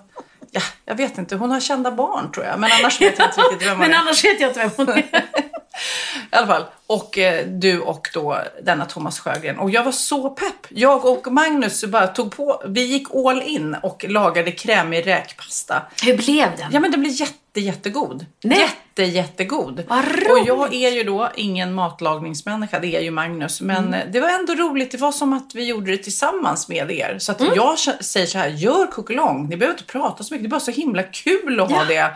[0.50, 1.36] Ja, jag vet inte.
[1.36, 2.58] Hon har kända barn tror jag.
[2.60, 3.96] Men annars vet jag inte riktigt vem hon Men är.
[3.98, 5.02] annars vet jag inte vem hon är.
[6.32, 6.64] I alla fall.
[6.88, 9.58] Och eh, du och då denna Thomas Sjögren.
[9.58, 10.66] Och jag var så pepp.
[10.68, 12.62] Jag och Magnus bara tog på.
[12.66, 15.82] Vi gick all in och lagade krämig räkpasta.
[16.02, 16.72] Hur blev den?
[16.72, 18.26] Ja men det blev jätte, jätte, jättegod.
[18.44, 18.58] Nej.
[18.58, 19.82] Jätte, jättegod.
[19.88, 19.98] Vad
[20.30, 23.60] Och jag är ju då ingen matlagningsmänniska, det är ju Magnus.
[23.60, 24.12] Men Mm.
[24.12, 27.16] det var ändå roligt, det var som att vi gjorde det tillsammans med er.
[27.18, 27.52] Så att Mm.
[27.56, 29.48] jag säger så här, gör kokelong.
[29.48, 32.10] Ni behöver inte prata så mycket, det är bara så himla kul att ha det.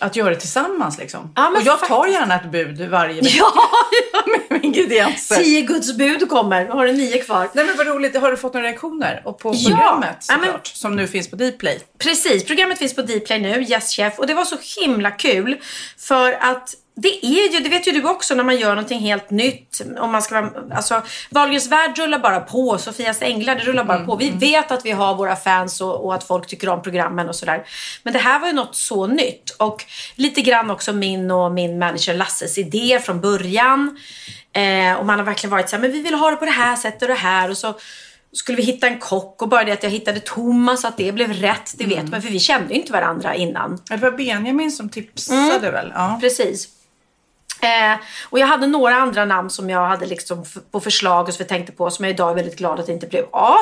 [0.00, 1.32] Att göra det tillsammans liksom.
[1.36, 2.20] Ja, men och jag tar faktiskt.
[2.20, 3.52] gärna ett bud varje vecka Ja,
[4.50, 5.36] med ingredienser.
[5.36, 6.64] tio Guds bud kommer.
[6.66, 7.48] Då har du nio kvar.
[7.52, 9.22] Nej men vad roligt, har du fått några reaktioner?
[9.24, 9.68] Och på Ja.
[9.76, 11.80] programmet Ja, men- såklart, som nu finns på Dplay.
[11.98, 14.18] Precis, programmet finns på Dplay nu, Yes Chef.
[14.18, 15.60] Och det var så himla kul.
[15.98, 19.30] För att det är ju, det vet ju du också, när man gör någonting helt
[19.30, 19.80] nytt.
[19.98, 22.78] Om man ska vara, alltså, Wahlgrens värld rullar bara på.
[22.78, 24.16] Sofias änglar, det rullar bara på.
[24.16, 27.36] Vi vet att vi har våra fans och, och att folk tycker om programmen och
[27.36, 27.66] sådär.
[28.02, 29.50] Men det här var ju något så nytt.
[29.50, 29.84] Och
[30.14, 33.98] lite grann också min och min manager Lasses idé från början.
[34.52, 36.50] Eh, och man har verkligen varit så här, men vi vill ha det på det
[36.50, 37.50] här sättet och det här.
[37.50, 37.74] Och så
[38.32, 41.32] skulle vi hitta en kock och bara det att jag hittade Thomas, att det blev
[41.32, 42.22] rätt, det vet man.
[42.22, 43.78] För vi kände ju inte varandra innan.
[43.88, 45.92] Det var Benjamin som tipsade väl?
[45.94, 46.18] Ja.
[46.20, 46.68] Precis.
[47.62, 47.98] Eh,
[48.30, 51.48] och jag hade några andra namn som jag hade liksom på förslag och som jag
[51.48, 53.56] tänkte på som jag idag är väldigt glad att det inte blev av.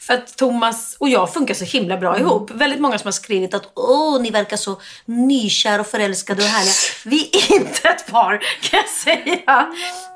[0.00, 2.50] För att Thomas och jag funkar så himla bra ihop.
[2.50, 6.74] Väldigt många som har skrivit att åh, ni verkar så nykära och förälskade och härliga.
[7.04, 9.38] Vi är inte ett par kan jag säga.
[9.46, 9.64] Ah,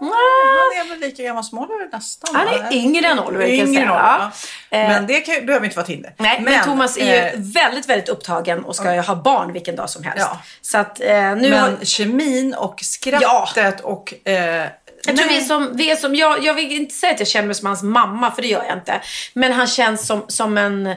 [0.00, 2.34] Han är väl lika gammal som Oliver nästan?
[2.34, 3.84] Han är yngre än Oliver kan jag säga.
[3.86, 4.30] Ja.
[4.78, 6.14] Eh, Men det kan, behöver inte vara Tinder.
[6.16, 9.76] Nej, men, Thomas är ju eh, väldigt, väldigt upptagen och ska ju ha barn vilken
[9.76, 10.26] dag som helst.
[10.30, 10.38] Ja.
[10.60, 11.70] Så att eh, nu har...
[11.70, 12.80] men kemin och
[13.20, 14.14] skrattet och...
[14.24, 14.66] Eh,
[15.06, 15.28] Jag tror nej.
[15.28, 17.54] vi är som, vi är som jag, jag vill inte säga att jag känner mig
[17.54, 19.00] som hans mamma, för det gör jag inte.
[19.34, 20.94] Men han känns som, som en,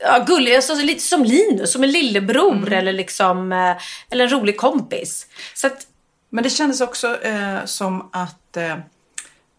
[0.00, 2.72] ja, gullig, alltså, lite som Linus, som en lillebror Mm.
[2.72, 3.76] eller liksom, eh,
[4.10, 5.26] eller en rolig kompis.
[5.54, 5.86] Så att,
[6.30, 8.76] Men det kändes också eh, som att eh,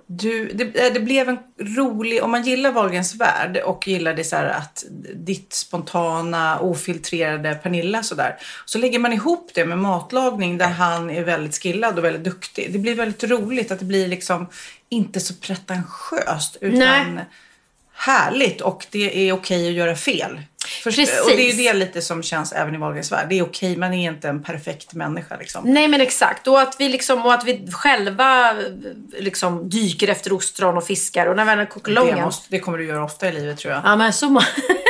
[0.07, 4.23] du, det, eh, det blev en rolig, om man gillar Wahlgrens värld och gillar det
[4.23, 8.37] så att ditt spontana, ofiltrerade Pernilla sådär.
[8.65, 12.73] Så lägger man ihop det med matlagning där han är väldigt skillad och väldigt duktig.
[12.73, 14.47] Det blir väldigt roligt att det blir liksom
[14.89, 17.25] inte så pretentiöst utan Nej.
[17.93, 20.39] härligt och det är okej att göra fel.
[20.89, 21.21] Precis.
[21.21, 23.25] och det är ju det lite som känns även i Wahlgrens värld.
[23.29, 25.63] Det är okej, man är inte en perfekt människa liksom.
[25.65, 26.47] nej men exakt.
[26.47, 28.55] Och att vi, liksom, och att vi själva
[29.19, 31.25] liksom, dyker efter ostron och fiskar.
[31.25, 32.21] Och när vi hade Det, kokelongen.
[32.21, 33.81] måste, det kommer du göra ofta i livet tror jag.
[33.85, 34.25] Ja men så...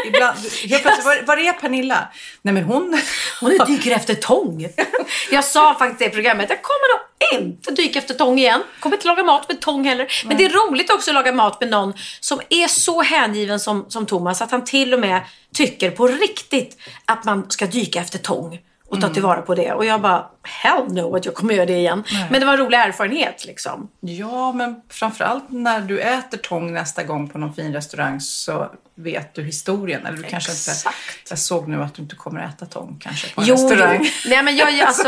[0.07, 0.37] Ibland,
[0.69, 2.07] helt plötsligt, var, var är Pernilla?
[2.41, 3.01] Nej men hon...
[3.41, 4.67] Hon dyker efter tång.
[5.31, 8.63] Jag sa faktiskt i programmet, jag kommer nog inte dyka efter tång igen.
[8.79, 10.07] Kommer inte laga mat med tång heller.
[10.25, 13.85] Men det är roligt också att laga mat med någon som är så hängiven som,
[13.89, 15.21] som Thomas att han till och med
[15.53, 19.73] tycker på riktigt att man ska dyka efter tång och ta tillvara på det.
[19.73, 22.03] Och jag bara, hell no att jag kommer göra det igen.
[22.31, 23.89] Men det var en rolig erfarenhet liksom.
[23.99, 29.33] Ja, men framförallt när du äter tång nästa gång på någon fin restaurang så vet
[29.33, 30.05] du historien.
[30.05, 30.89] Eller du kanske inte...
[31.29, 33.69] Jag såg nu att du inte kommer äta tång kanske på en Jo, jo.
[33.69, 34.09] restaurang.
[34.27, 35.07] Nej, men jag, alltså,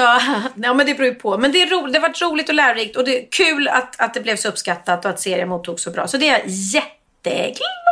[0.56, 1.38] ja, men det beror ju på.
[1.38, 4.00] Men det, är roligt, det har varit roligt och lärorikt och det är kul att,
[4.00, 6.08] att det blev så uppskattat och att serien mottogs så bra.
[6.08, 7.87] Så det är jag jätteglad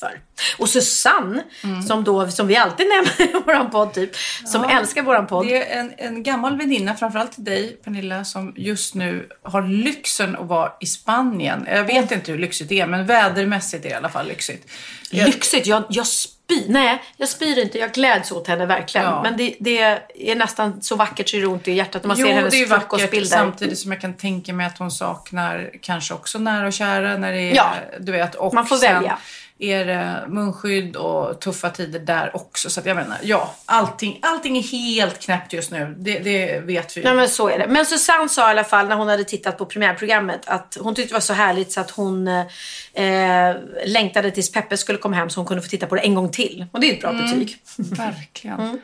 [0.00, 0.20] för.
[0.58, 1.82] Och Susanne, Mm.
[1.82, 4.10] som, då, som vi alltid nämner i våran podd, typ,
[4.44, 5.46] som älskar våran podd.
[5.46, 10.36] Det är en, en gammal väninna, framförallt till dig Pernilla, som just nu har lyxen
[10.36, 11.66] att vara i Spanien.
[11.70, 14.70] Jag vet inte hur lyxigt det är, men vädermässigt är det i alla fall lyxigt.
[15.10, 15.66] Lyxigt.
[15.66, 16.64] Jag, jag spyr.
[16.68, 17.78] Nej, jag spyr inte.
[17.78, 19.06] Jag gläds åt henne verkligen.
[19.06, 19.22] Ja.
[19.22, 22.26] Men det, det är nästan så vackert så det ont i hjärtat när man Jo,
[22.26, 23.28] ser hennes det är vackert frukostbilder.
[23.36, 27.32] samtidigt som jag kan tänka mig att hon saknar kanske också nära och kära när
[27.32, 27.74] det är, Ja.
[28.00, 29.18] du vet, och Man får sen välja.
[29.60, 32.70] Är det munskydd och tuffa tider där också.
[32.70, 35.94] Så att jag menar, ja, allting, allting är helt knäppt just nu.
[35.98, 37.04] Det, det vet vi ju.
[37.04, 37.66] Nej men så är det.
[37.68, 41.10] Men Susanne sa i alla fall när hon hade tittat på premiärprogrammet att hon tyckte
[41.10, 43.54] det var så härligt så att hon eh,
[43.86, 46.30] längtade tills Peppe skulle komma hem så hon kunde få titta på det en gång
[46.30, 46.66] till.
[46.72, 47.56] Och det är ett bra betyg.
[47.76, 48.60] Verkligen.
[48.60, 48.78] Mm.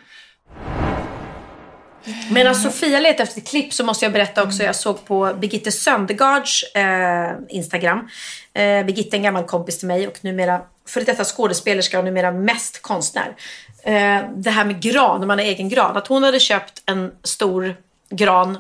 [2.31, 4.63] Medan alltså, Sofia letar efter ett klipp så måste jag berätta också.
[4.63, 8.09] Jag såg på Birgitte Söndergaards eh, Instagram.
[8.55, 12.33] Eh, Birgitte är en gammal kompis till mig och numera för detta skådespelerska och numera
[12.33, 13.37] mest konstnär.
[13.83, 15.97] Eh, det här med gran, när man har egen gran.
[15.97, 17.77] Att hon hade köpt en stor
[18.11, 18.59] gran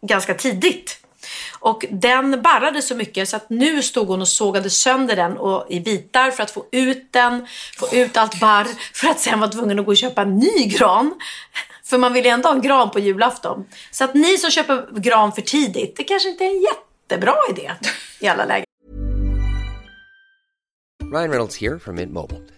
[0.00, 0.98] ganska tidigt.
[1.60, 5.66] Och den barrade så mycket så att nu stod hon och sågade sönder den och,
[5.70, 7.46] i bitar för att få ut den,
[7.78, 10.66] få ut allt barr för att sen vara tvungen att gå och köpa en ny
[10.66, 11.14] gran.
[11.88, 13.64] För man vill ju ändå ha en gran på julafton.
[13.90, 17.72] Så att ni som köper gran för tidigt, det kanske inte är en jättebra idé
[18.20, 18.64] i alla lägen.
[21.12, 22.57] Ryan Reynolds här från Mint Mobile.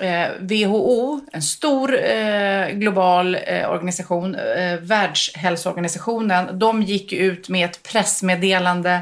[0.00, 7.82] eh, WHO, en stor eh, global eh, organisation, eh, Världshälsoorganisationen, de gick ut med ett
[7.82, 9.00] pressmeddelande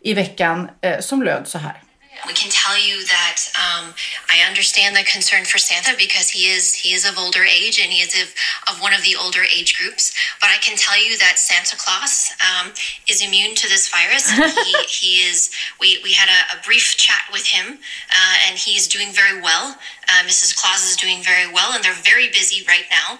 [0.00, 1.82] i veckan eh, som löd så här.
[2.26, 3.94] We can tell you that um,
[4.30, 7.92] I understand the concern for Santa because he is he is of older age and
[7.92, 8.34] he is of,
[8.74, 10.12] of one of the older age groups.
[10.40, 12.72] But I can tell you that Santa Claus um,
[13.08, 14.30] is immune to this virus.
[14.64, 15.50] he, he is.
[15.80, 19.76] We, we had a, a brief chat with him, uh, and he's doing very well.
[20.08, 20.56] Uh, Mrs.
[20.56, 23.18] Claus is doing very well, and they're very busy right now.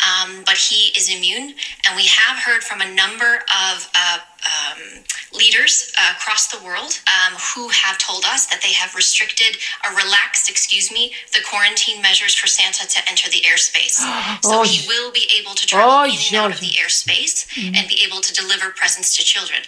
[0.00, 1.54] Um, but he is immune,
[1.86, 7.00] and we have heard from a number of uh, um, leaders uh, across the world
[7.06, 12.02] um, who have told us that they have restricted or relaxed, excuse me, the quarantine
[12.02, 14.00] measures for Santa to enter the airspace.
[14.42, 18.02] so he will be able to travel in and out of the airspace and be
[18.06, 19.60] able to deliver presents to children.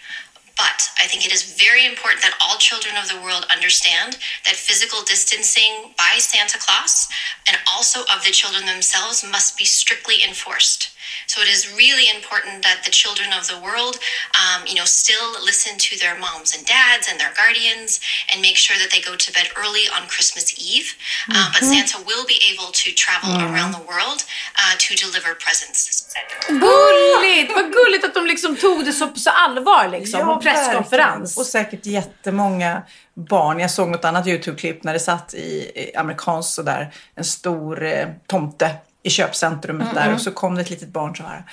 [0.56, 4.56] But I think it is very important that all children of the world understand that
[4.56, 7.08] physical distancing by Santa Claus
[7.48, 10.92] and also of the children themselves must be strictly enforced.
[11.26, 13.98] So it is really important that the children of the world,
[14.36, 18.00] um, you know, still listen to their moms and dads and their guardians
[18.32, 20.94] and make sure that they go to bed early on Christmas Eve.
[21.30, 24.24] Uh, but Santa will be able to travel around the world
[24.60, 26.12] uh, to deliver presents.
[26.48, 27.52] Gulligt!
[27.54, 30.20] Vad gulligt att de liksom tog det så, så allvar liksom.
[30.20, 31.38] Ja, på presskonferens.
[31.38, 32.82] Och säkert jättemånga
[33.14, 33.58] barn.
[33.60, 38.06] Jag såg något annat YouTube-klipp när det satt i, i amerikanskt sådär, en stor eh,
[38.26, 38.70] tomte
[39.02, 41.44] i köpcentrumet där och så kom det ett litet barn så här.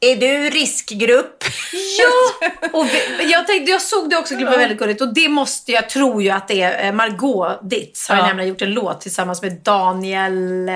[0.00, 1.44] Är du riskgrupp?
[2.00, 2.48] Ja!
[2.72, 5.00] Och vi, jag, tänkte, jag såg det också, det var väldigt gulligt.
[5.00, 8.26] Och det måste, jag tror ju att det är eh, Margot Ditz har Ja.
[8.26, 10.74] nämligen gjort en låt tillsammans med Daniel eh,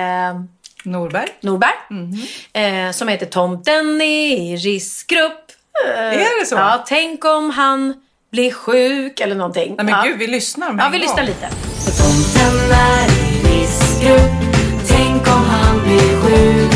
[0.83, 1.27] Norberg?
[1.41, 1.71] Norberg.
[2.53, 5.48] Eh, som heter Tomten i riskgrupp.
[5.87, 6.55] Är det så?
[6.55, 7.93] Ja, tänk om han
[8.31, 9.75] blir sjuk eller någonting.
[9.77, 10.01] Nej men ja.
[10.03, 11.07] gud, vi lyssnar med Ja, vi gång.
[11.07, 11.49] lyssnar lite.
[11.99, 14.31] Tomten är i riskgrupp
[14.87, 16.71] Tänk om han blir sjuk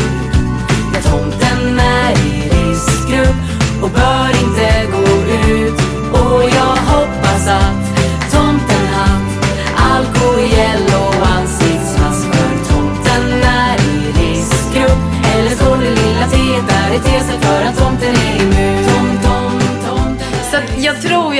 [0.94, 3.36] Ja, tomten är i riskgrupp
[3.82, 5.04] och bör inte gå
[5.52, 5.80] ut
[6.12, 7.83] Och jag hoppas att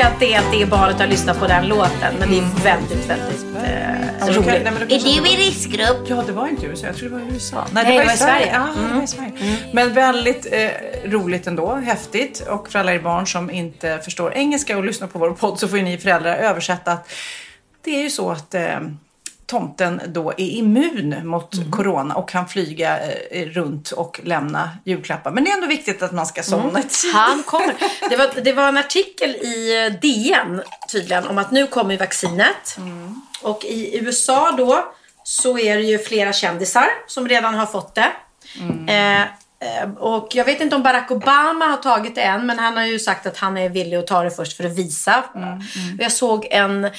[0.04, 2.14] ju att det är att det barnet har lyssnat på den låten.
[2.20, 4.46] Men det är väldigt, väldigt eh, kan- roligt.
[4.46, 6.06] nej, då kanske- i riskgrupp?
[6.08, 6.86] Ja, det var inte USA.
[6.86, 7.64] Jag tror det var i USA.
[7.72, 8.50] Nej, det var i Sverige.
[8.52, 8.96] Ja, det Mm.
[8.96, 9.32] var i Sverige.
[9.72, 10.70] Men väldigt eh,
[11.10, 11.74] roligt ändå.
[11.74, 12.40] Häftigt.
[12.48, 15.68] Och för alla er barn som inte förstår engelska och lyssnar på vår podd så
[15.68, 17.12] får ju ni föräldrar översätta att
[17.84, 18.62] det är ju så att eh,
[19.46, 21.70] tomten då är immun mot Mm.
[21.70, 22.98] corona och kan flyga
[23.30, 25.30] eh, runt och lämna julklappar.
[25.30, 26.80] Men det är ändå viktigt att man ska somna Mm.
[26.80, 27.12] i tid.
[27.14, 27.74] Han kommer.
[28.10, 32.76] Det var, det var en artikel i eh, DN tydligen om att nu kommer vaccinet.
[33.42, 34.84] Och i USA då
[35.24, 38.08] så är det ju flera kändisar som redan har fått det.
[38.88, 42.76] Eh, eh, och jag vet inte om Barack Obama har tagit det än men han
[42.76, 45.24] har ju sagt att han är villig att ta det först för att visa.
[45.34, 46.90] Och Jag såg en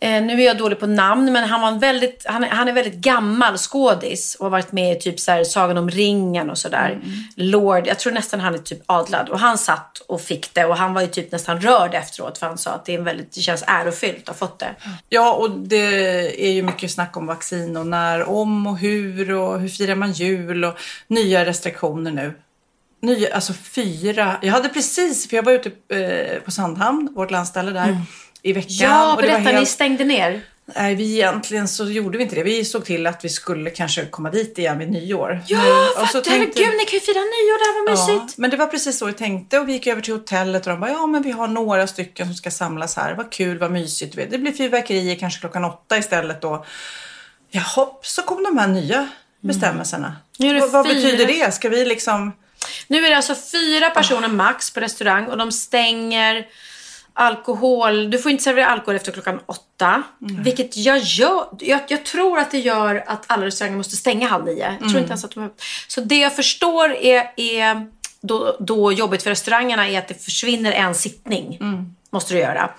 [0.00, 2.68] Eh, nu är jag dålig på namn, men han, var en väldigt, han, är- han
[2.68, 6.50] är väldigt gammal skådis och har varit med i typ så här, Sagan om ringen
[6.50, 7.00] och sådär.
[7.36, 9.28] Lord, jag tror nästan han är typ adlad.
[9.28, 12.46] Och han satt och fick det och han var ju typ nästan rörd efteråt för
[12.46, 14.74] han sa att det, är en väldigt, det känns ärofyllt att ha fått det.
[15.08, 19.60] Ja, och det är ju mycket snack om vaccin och när, om och hur och
[19.60, 20.74] hur firar man jul och
[21.06, 22.34] nya restriktioner nu.
[23.02, 24.36] Nya, alltså fyra.
[24.42, 27.96] Jag hade precis, för jag var ute eh, på Sandhamn, vårt landställe där,
[28.42, 28.70] i veckan.
[28.76, 30.42] Ja, berätta, ni helt- stängde ner.
[30.76, 32.42] Nej, vi egentligen så gjorde vi inte det.
[32.42, 35.40] Vi såg till att vi skulle kanske komma dit igen vid nyår.
[35.46, 38.38] Ja, Nu- och så tänkte- Gud, ni kan ju fira nyår där, vad Ja, mysigt.
[38.38, 40.80] men det var precis så vi tänkte och vi gick över till hotellet och de
[40.80, 43.14] bara ja men vi har några stycken som ska samlas här.
[43.14, 44.16] Vad kul, vad mysigt.
[44.30, 46.64] Det blir fyrverkerier kanske klockan åtta istället då.
[47.50, 49.08] Jaha, så kom de här nya
[49.40, 50.16] bestämmelserna.
[50.38, 51.54] Nu är det vad, vad betyder det?
[51.54, 52.32] Ska vi liksom...
[52.86, 56.46] Nu är det alltså fyra personer max på restaurang och de stänger
[57.16, 58.10] alkohol.
[58.10, 60.02] Du får inte servera alkohol efter klockan åtta.
[60.18, 61.46] Vilket jag gör.
[61.58, 64.76] Jag, jag tror att det gör att alla restauranger måste stänga halv nio.
[64.80, 65.50] Jag tror inte ens att de
[65.88, 67.86] Så det jag förstår är, är
[68.20, 71.58] då, då jobbigt för restaurangerna är att det försvinner en sittning.
[72.10, 72.70] Måste du göra.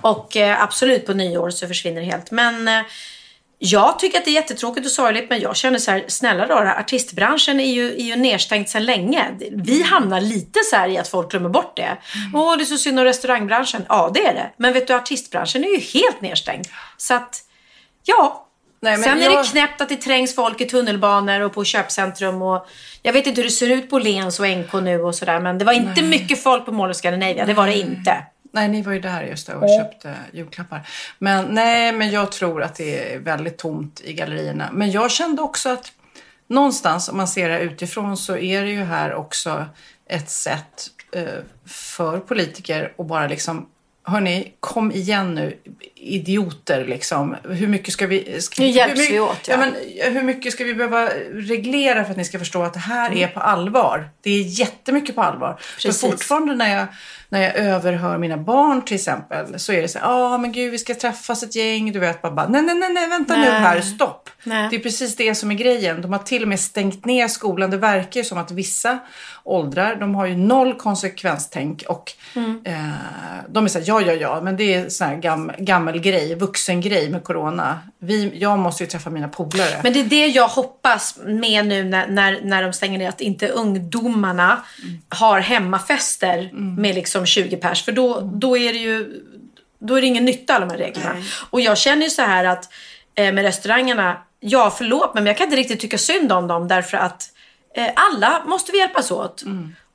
[0.00, 2.30] Och eh, absolut på nyår så försvinner det helt.
[2.30, 2.82] Men eh,
[3.66, 6.74] jag tycker att det är jättetråkigt och sorgligt men jag känner så här, snälla rara,
[6.78, 9.24] artistbranschen är ju, är ju nedstängd sedan länge.
[9.52, 11.96] Vi hamnar lite så här i att folk glömmer bort det.
[12.34, 13.84] Åh, det är så synd om restaurangbranschen.
[13.88, 14.50] Ja, det är det.
[14.56, 16.66] Men vet du, artistbranschen är ju helt nedstängd.
[16.96, 17.36] Så att,
[18.04, 18.40] ja.
[18.80, 22.42] Nej, Sen är jag- det knäppt att det trängs folk i tunnelbanor och på köpcentrum
[22.42, 22.66] och
[23.02, 25.58] jag vet inte hur det ser ut på Lens och NK nu och sådär men
[25.58, 28.16] det var inte mycket folk på Mall of Scandinavia, det var det inte.
[28.54, 30.88] Nej, ni var ju där just det och köpte julklappar.
[31.18, 34.70] Men nej, men jag tror att det är väldigt tomt i gallerierna.
[34.72, 35.92] Men jag kände också att
[36.46, 39.66] någonstans, om man ser det utifrån, så är det ju här också
[40.08, 41.22] ett sätt eh,
[41.66, 43.66] för politiker att bara liksom
[44.06, 45.58] hörni, kom igen nu,
[45.94, 47.36] idioter liksom.
[47.44, 48.40] Hur mycket ska vi...
[48.42, 49.54] Ska, Nu hjälps hur mycket- vi åt, ja.
[49.54, 49.56] ja.
[49.58, 49.74] men,
[50.14, 53.26] hur mycket ska vi behöva reglera för att ni ska förstå att det här är
[53.26, 54.08] på allvar?
[54.20, 55.60] Det är jättemycket på allvar.
[55.74, 56.00] Precis.
[56.00, 56.86] För fortfarande när jag,
[57.34, 60.52] när jag överhör mina barn till exempel så är det så här, ja ah, men
[60.52, 63.36] gud vi ska träffas ett gäng, du vet, bara, bara nej nej nej, nej vänta
[63.36, 63.50] nu Nej.
[63.60, 64.30] här, stopp.
[64.44, 64.68] Nej.
[64.70, 66.02] Det är precis det som är grejen.
[66.02, 67.70] De har till och med stängt ner skolan.
[67.70, 68.98] Det verkar ju som att vissa
[69.44, 72.60] åldrar, de har ju noll konsekvenstänk och Mm.
[72.64, 72.74] eh,
[73.48, 76.34] de är så här, ja ja ja, men det är sån här gam, gammel grej,
[76.34, 77.78] vuxen grej med corona.
[77.98, 79.80] Vi, jag måste ju träffa mina polare.
[79.82, 83.08] Men det är det jag hoppas med nu när, när, när de stänger ner.
[83.08, 84.58] Att inte ungdomarna
[85.08, 87.84] har hemmafester med liksom 20 pers.
[87.84, 89.22] För då, då är det ju
[89.78, 91.16] då är det ingen nytta av de här reglerna.
[91.50, 92.72] Och jag känner ju så här att
[93.14, 96.96] eh, med restaurangerna, ja förlåt men jag kan inte riktigt tycka synd om dem därför
[96.96, 97.30] att
[97.76, 99.42] eh, alla måste vi hjälpas åt.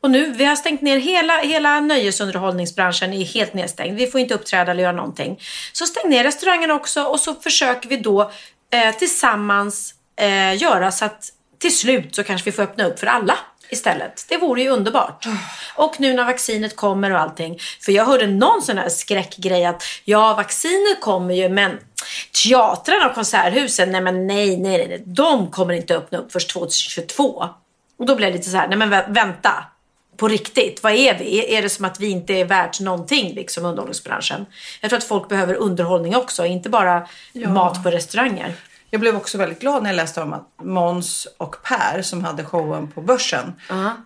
[0.02, 3.98] Och nu, vi har stängt ner hela, hela nöjesunderhållningsbranschen är helt nedstängd.
[3.98, 5.40] Vi får inte uppträda eller göra någonting.
[5.74, 8.32] Så stäng ner restaurangen också och så försöker vi då
[8.72, 13.08] eh, tillsammans eh, göra så att till slut så kanske vi får öppna upp för
[13.08, 13.38] alla
[13.70, 14.26] istället.
[14.30, 15.26] Det vore ju underbart.
[15.76, 17.60] Och nu när vaccinet kommer och allting.
[17.82, 21.80] För jag hörde någon sån här skräckgrej att ja, vaccinet kommer ju men
[22.44, 27.46] teatrarna och konserthusen, nej men nej, nej, nej, de kommer inte öppna upp först 2022.
[28.00, 29.52] Och då blev jag lite så här, nej men vä- vänta.
[30.18, 31.56] På riktigt, vad är vi?
[31.56, 34.46] Är- det som att vi inte är värt någonting, liksom underhållningsbranschen?
[34.82, 37.08] Jag tror att folk behöver underhållning också, inte bara
[37.54, 38.54] mat på restauranger.
[38.92, 42.46] Jag blev också väldigt glad när jag läste om att Måns och Per som hade
[42.46, 43.54] showen på Börsen.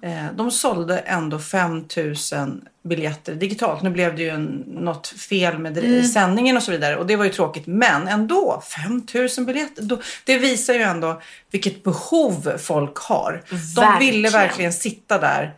[0.02, 3.82] Eh, de sålde ändå 5000 biljetter digitalt.
[3.82, 6.04] Nu blev det ju en, något fel med Mm.
[6.04, 6.96] sändningen och så vidare.
[6.98, 7.68] Och det var ju tråkigt.
[7.68, 9.82] Men ändå 5000 biljetter.
[9.84, 11.22] Då, det visar ju ändå
[11.52, 13.44] vilket behov folk har.
[13.50, 14.00] De Verkligen.
[14.14, 15.54] ville verkligen sitta där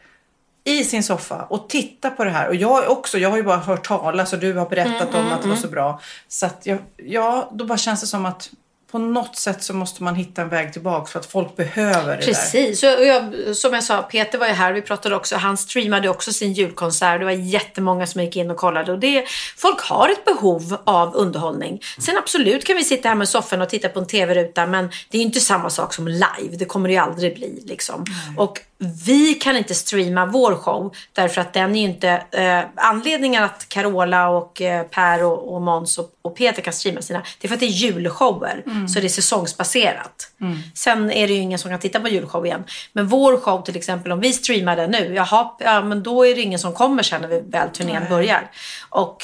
[0.63, 2.47] i sin soffa och titta på det här.
[2.47, 5.31] Och jag också, jag har ju bara hört talas och du har berättat Mm, om
[5.33, 5.99] att det var så bra.
[6.27, 8.49] Så att jag, ja, då bara känns det som att
[8.95, 12.15] på något sätt så måste man hitta en väg tillbaka för att folk behöver det
[12.15, 12.25] där.
[12.25, 12.83] Precis.
[12.83, 14.73] Och jag, som jag sa, Peter var ju här.
[14.73, 15.35] Vi pratade också.
[15.35, 17.19] Han streamade också sin julkonsert.
[17.19, 18.91] Det var jättemånga som gick in och kollade.
[18.91, 19.25] Och det,
[19.57, 21.81] folk har ett behov av underhållning.
[21.99, 24.65] Sen absolut kan vi sitta här med soffan och titta på en tv-ruta.
[24.65, 26.57] Men det är ju inte samma sak som live.
[26.59, 27.63] Det kommer det ju aldrig bli.
[27.65, 28.05] Liksom.
[28.37, 28.59] Och
[29.05, 30.95] vi kan inte streama vår show.
[31.13, 32.09] Därför att den är ju inte...
[32.31, 37.01] Eh, anledningen att Carola och eh, Per och, och Måns och, och Peter kan streama
[37.01, 37.23] sina.
[37.39, 38.63] Det är för att det är julshower.
[38.87, 40.31] Så det är säsongsbaserat.
[40.73, 42.63] Sen är det ju ingen som kan titta på julshow igen.
[42.93, 45.13] Men vår show till exempel, om vi streamar den nu.
[45.15, 48.51] Jaha, ja, men då är det ingen som kommer sen när vi väl turnén börjar.
[48.89, 49.23] Och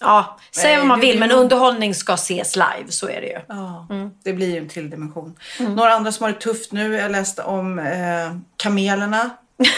[0.00, 1.18] ja, säg Nej, vad man vill.
[1.18, 2.86] Men underhållning ska ses live.
[2.88, 3.38] Så är det ju.
[3.48, 3.86] Ja,
[4.24, 5.36] det blir ju en till dimension.
[5.58, 6.94] Några andra som har det tufft nu.
[6.94, 9.30] Jag läste om eh, kamelerna.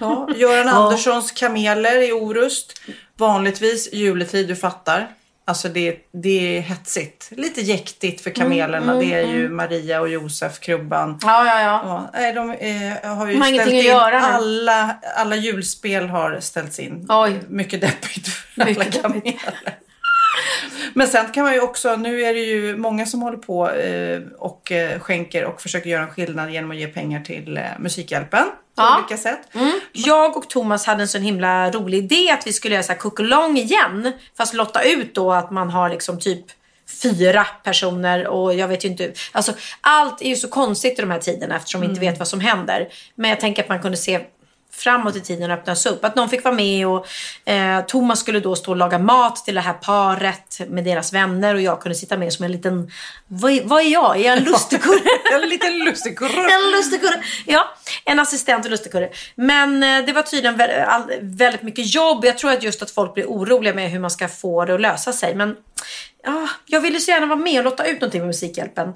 [0.00, 2.72] Ja, Göran Anderssons kameler i Orust.
[3.16, 5.08] Vanligtvis juletid, du fattar.
[5.48, 7.28] Alltså det, det är hetsigt.
[7.30, 8.94] Lite jäktigt för kamelerna.
[8.94, 11.18] det är ju Maria och Josef, Krubban.
[11.22, 12.10] Ja, ja, ja.
[12.22, 13.90] Ja, de eh, har ju har ställt in.
[13.92, 17.06] Alla, alla julspel har ställts in.
[17.08, 17.40] Oj.
[17.48, 19.78] Mycket deppigt för Mycket alla kameler.
[20.98, 24.20] Men sen kan man ju också, nu är det ju många som håller på eh,
[24.38, 28.44] och eh, skänker och försöker göra en skillnad genom att ge pengar till eh, Musikhjälpen
[28.44, 28.98] på Ja.
[28.98, 29.40] olika sätt.
[29.92, 33.56] Jag och Thomas hade en sån himla rolig idé att vi skulle göra så här
[33.56, 34.12] igen.
[34.36, 36.44] Fast lotta ut då att man har liksom typ
[37.02, 39.12] fyra personer och jag vet ju inte.
[39.32, 42.28] Alltså allt är ju så konstigt i de här tiderna eftersom vi inte vet vad
[42.28, 42.88] som händer.
[43.14, 44.20] Men jag tänker att man kunde se
[44.76, 46.04] framåt i tiden och öppnas upp.
[46.04, 47.06] Att någon fick vara med och
[47.50, 51.54] eh, Thomas skulle då stå och laga mat till det här paret med deras vänner
[51.54, 52.90] och jag kunde sitta med som en liten,
[53.26, 54.16] vad är, vad är jag?
[54.16, 55.00] Är jag en lustigkurre?
[55.42, 56.40] En liten lustigkurre.
[56.40, 57.22] En lustigkurre.
[57.46, 57.64] Ja,
[58.04, 59.10] en assistent och lustigkurre.
[59.34, 62.24] Men eh, det var tydligen vä- all- väldigt mycket jobb.
[62.24, 64.80] Jag tror att just att folk blir oroliga med hur man ska få det att
[64.80, 65.34] lösa sig.
[65.34, 65.56] Men
[66.26, 68.92] ja, jag ville så gärna vara med och lotta ut någonting med Musikhjälpen.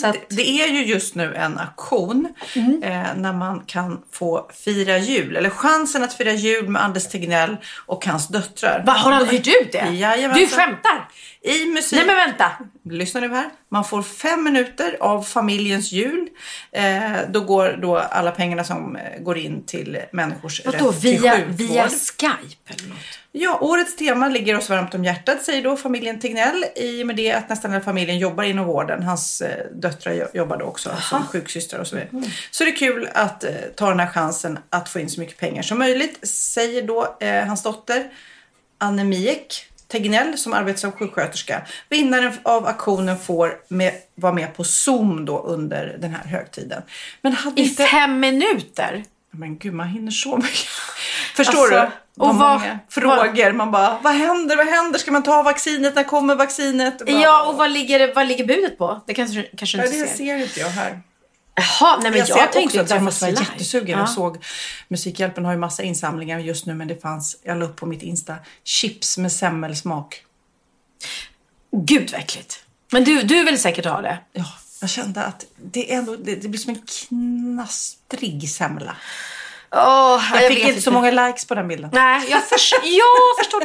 [0.00, 2.82] Så att, Det är ju just nu en aktion Mm.
[2.82, 5.36] eh, när man kan få fira jul.
[5.36, 7.56] Eller chansen att fira jul med Anders Tegnell
[7.86, 8.82] och hans döttrar.
[8.86, 9.88] vad har han hyrt ut det?
[9.92, 10.40] Jajamensan.
[10.40, 11.08] Du skämtar?
[11.42, 11.96] I musik...
[11.96, 12.52] Nej men vänta.
[12.90, 13.50] Lyssna nu här.
[13.68, 16.28] Man får fem minuter av familjens jul.
[16.72, 21.10] Eh, då går då alla pengarna som eh, går in till människors Vadå, rätt till
[21.18, 21.54] via, sjukvård.
[21.54, 22.98] via Skype eller något?
[23.32, 26.64] Ja, årets tema ligger oss varmt om hjärtat säger då familjen Tegnell.
[26.76, 29.02] I och med det att nästan hela familjen jobbar inom vården.
[29.02, 32.30] Hans eh, döttrar jo- jobbar då också som sjuksystrar och så vidare.
[32.50, 35.38] Så det är kul att eh, ta den här chansen att få in så mycket
[35.38, 36.28] pengar som möjligt.
[36.28, 38.10] Säger då eh, hans dotter
[38.78, 41.62] Anne Miek Tegnell som arbetar som sjuksköterska.
[41.88, 46.82] Vinnaren av aktionen får med, vara med på Zoom då under den här högtiden.
[47.22, 47.84] Men hade I inte...
[47.84, 49.04] fem minuter?
[49.30, 50.68] Men gud, man hinner så mycket.
[51.36, 52.22] Förstår Alltså, du?
[52.22, 53.52] och Vad frågor.
[53.52, 54.56] Man bara, vad händer?
[54.56, 54.98] Vad händer?
[54.98, 55.94] Ska man ta vaccinet?
[55.94, 56.98] När kommer vaccinet?
[57.06, 59.00] Bara, Ja, och vad ligger, vad ligger budet på?
[59.06, 60.16] Det kanske, kanske du inte det ser.
[60.16, 61.00] ser inte jag här.
[61.60, 63.90] Jaha, nej men jag, jag, tänkte också att jag måste vara jättesugen.
[63.90, 63.98] Ja.
[63.98, 64.44] Jag såg
[64.88, 68.02] Musikhjälpen har ju massa insamlingar just nu men det fanns, jag la upp på mitt
[68.02, 70.24] Insta, chips med semmelsmak.
[71.72, 72.64] Gud vad äckligt.
[72.92, 74.18] Men du, du vill säkert ha det.
[74.32, 74.44] Ja,
[74.80, 78.96] jag kände att det, är ändå, det, det blir som en knastrig semla.
[79.72, 81.90] Oh, Jag, fick inte så många likes på den bilden.
[81.92, 83.62] Nej, jag, förs- jag förstår.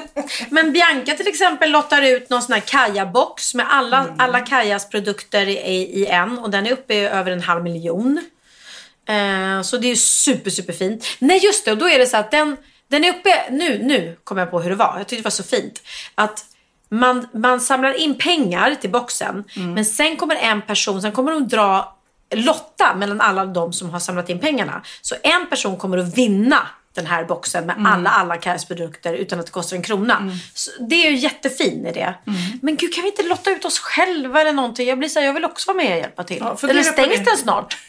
[0.53, 4.15] Men Bianca till exempel lottar ut någon sån här Kaja-box med alla, Mm.
[4.19, 5.53] alla Kajas produkter i,
[6.01, 8.21] i en och den är uppe i över en halv miljon.
[9.07, 11.05] Eh, så det är ju super, super fint.
[11.19, 14.17] Nej just det, och då är det så att den, den är uppe, nu, nu
[14.23, 14.93] kommer jag på hur det var.
[14.97, 15.81] Jag tyckte det var så fint.
[16.15, 16.45] Att
[16.89, 19.73] man, man samlar in pengar till boxen Mm.
[19.73, 21.95] men sen kommer en person, sen kommer de dra
[22.33, 24.81] lotta mellan alla de som har samlat in pengarna.
[25.01, 29.39] Så en person kommer att vinna den här boxen med alla, alla Kajas produkter utan
[29.39, 30.31] att det kostar en krona.
[30.53, 32.13] Så det är ju jättefin idé.
[32.61, 34.87] Men gud, kan vi inte lotta ut oss själva eller någonting?
[34.87, 36.37] Jag blir så här, jag vill också vara med och hjälpa till.
[36.39, 37.77] Ja, fundera eller stängs den snart?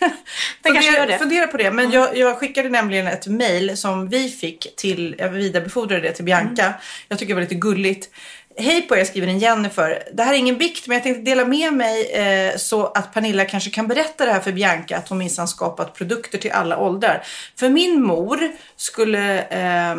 [0.62, 1.18] den kanske gör det.
[1.18, 1.70] Fundera på det.
[1.70, 6.24] Men jag, jag skickade nämligen ett mail som vi fick till, jag vidarebefordrade det till
[6.24, 6.64] Bianca.
[6.64, 6.78] Mm.
[7.08, 8.10] Jag tycker det var lite gulligt.
[8.58, 10.02] Hej på er, skriver en Jennifer.
[10.12, 13.44] Det här är ingen bikt, men jag tänkte dela med mig eh, så att Pernilla
[13.44, 17.22] kanske kan berätta det här för Bianca, att hon minsann skapat produkter till alla åldrar.
[17.58, 19.96] För min mor skulle eh,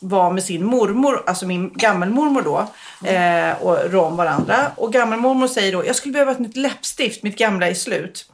[0.00, 2.68] vara med sin mormor, alltså min gammelmormor då,
[3.08, 4.72] eh, och rå om varandra.
[4.76, 8.26] Och gammelmormor säger då, jag skulle behöva ett nytt läppstift, mitt gamla är slut.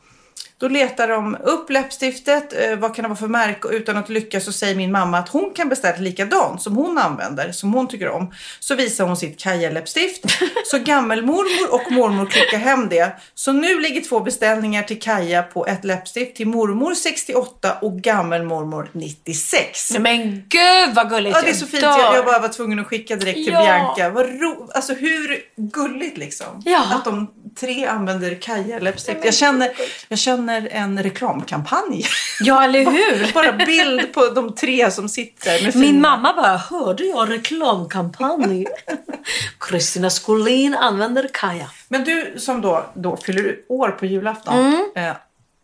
[0.60, 4.08] Då letar de upp läppstiftet, eh, vad kan det vara för märke och utan att
[4.08, 7.72] lyckas så säger min mamma att hon kan beställa ett likadant som hon använder, som
[7.72, 8.34] hon tycker om.
[8.60, 10.24] Så visar hon sitt Kaja-läppstift.
[10.66, 13.12] Så gammelmormor och mormor klickar hem det.
[13.34, 18.88] Så nu ligger två beställningar till Kaja på ett läppstift till mormor 68 och gammelmormor
[18.92, 19.90] 96.
[19.90, 21.36] Nej, Men gud vad gulligt.
[21.36, 21.82] Ja, det är så fint.
[21.82, 23.62] Jag, jag bara var tvungen att skicka direkt till Ja.
[23.62, 24.10] Bianca.
[24.10, 26.62] Vad ro, alltså hur gulligt liksom.
[26.64, 26.84] Ja.
[26.94, 27.30] Att de
[27.60, 29.24] tre använder Kaja läppstift.
[29.24, 29.70] Jag känner,
[30.08, 32.04] jag känner en reklamkampanj.
[32.40, 33.32] Ja, eller hur?
[33.34, 38.66] bara bild på de tre som sitter med Min fina- mamma bara, hörde jag reklamkampanj?
[39.60, 41.70] Kristina Skolin använder Kaja.
[41.88, 44.54] Men du som då, då fyller år på julafton.
[44.54, 44.88] Mm.
[44.94, 45.16] Eh,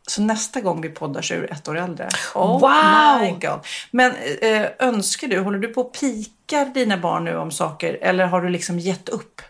[0.09, 2.09] så nästa gång vi poddar så är du ett år äldre.
[2.35, 3.21] Oh Wow!
[3.21, 3.61] my god.
[3.91, 7.99] Men eh, önskar du, håller du på att pika dina barn nu om saker?
[8.03, 9.43] Eller har du liksom gett upp?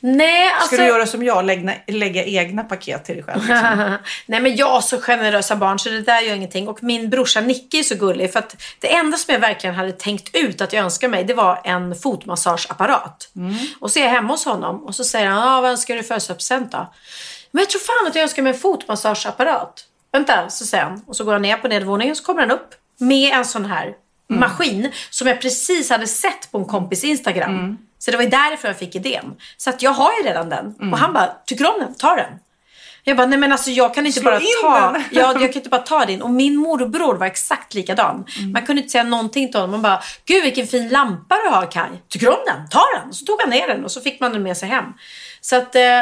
[0.00, 0.76] Nej, Ska alltså...
[0.76, 3.40] du göra som jag, lägga, lägga egna paket till dig själv?
[3.48, 3.96] Liksom?
[4.26, 6.68] Nej men jag har så generösa barn så det där gör ingenting.
[6.68, 9.92] Och min brorsa Nicky är så gullig för att det enda som jag verkligen hade
[9.92, 13.28] tänkt ut att jag önskar mig det var en fotmassageapparat.
[13.80, 16.00] Och så är jag hemma hos honom och så säger han, ah, vad önskar du
[16.00, 16.92] i födelsedagspresent då?
[17.50, 19.84] Men jag tror fan att jag önskar mig en fotmassageapparat.
[20.12, 21.02] Vänta, så säger han.
[21.06, 23.64] Och så går han ner på nedervåningen och så kommer han upp med en sån
[23.64, 23.94] här
[24.28, 27.78] maskin som jag precis hade sett på en kompis Instagram.
[27.98, 29.34] Så det var ju därför jag fick idén.
[29.56, 30.74] Så att jag har ju redan den.
[30.92, 31.94] Och han bara, tycker du om den?
[31.94, 32.32] Ta den.
[33.04, 35.02] Jag bara, nej men alltså jag kan inte Slå bara ta, den.
[35.10, 36.22] ja, jag kan inte bara ta din.
[36.22, 38.24] Och min morbror var exakt likadan.
[38.52, 39.70] Man kunde inte säga någonting till honom.
[39.70, 42.02] Man bara, gud vilken fin lampa du har Kaj.
[42.08, 42.68] Tycker du om den?
[42.68, 43.12] Ta den.
[43.14, 44.84] Så tog han ner den och så fick man den med sig hem.
[45.40, 46.00] Så att, eh,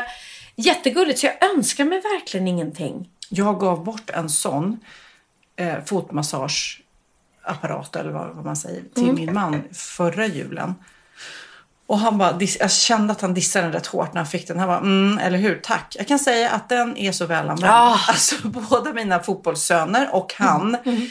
[0.57, 1.19] jättegulligt.
[1.19, 3.09] Så jag önskar mig verkligen ingenting.
[3.29, 4.81] Jag gav bort en sån
[5.57, 5.85] eh,
[7.47, 9.15] fotmassageapparat eller vad, vad man säger till Mm.
[9.15, 10.75] min man förra julen.
[11.89, 14.59] Och han bara, jag kände att han dissade den rätt hårt när han fick den.
[14.59, 15.97] Han bara, mm, eller hur, tack.
[15.99, 17.73] Jag kan säga att den är så väl använd.
[17.73, 17.99] Ah.
[18.09, 20.75] Alltså båda mina fotbollssöner och han.
[20.75, 20.79] Mm.
[20.85, 21.11] Men,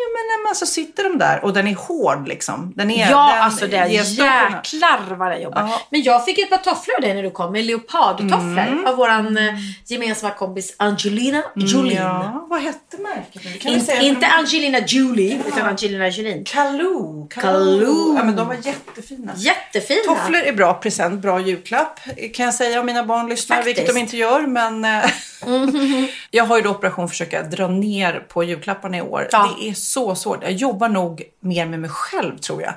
[0.00, 2.72] ja, men, men så sitter de där och den är hård liksom.
[2.76, 4.62] Den är, Ja, den alltså det är ger stopparna.
[4.64, 5.60] jäklar vad det jobbar.
[5.60, 5.80] Ja.
[5.90, 8.86] Men jag fick ett par tofflor av dig när du kom med leopardtofflor Mm.
[8.86, 9.54] av våran eh,
[9.86, 11.94] gemensamma kompis Angelina Jolie.
[11.96, 16.42] Ja, vad hette märket In, inte de- Angelina Jolie, utan Angelina Jolie.
[16.46, 17.26] Kaloo.
[17.30, 18.14] Kaloo.
[18.16, 19.32] Ja, men de var jättefina.
[19.36, 20.00] Jättefina.
[20.14, 22.00] Tofflor är bra present, bra julklapp
[22.34, 23.78] kan jag säga om mina barn lyssnar, Faktiskt.
[23.78, 24.40] vilket de inte gör.
[24.40, 25.04] Men eh,
[26.30, 29.28] jag har ju då operation försöka dra ner på julklapparna i år.
[29.32, 29.50] Ja.
[29.60, 30.42] Det är så svårt.
[30.42, 32.74] Jag jobbar nog mer med mig själv tror jag.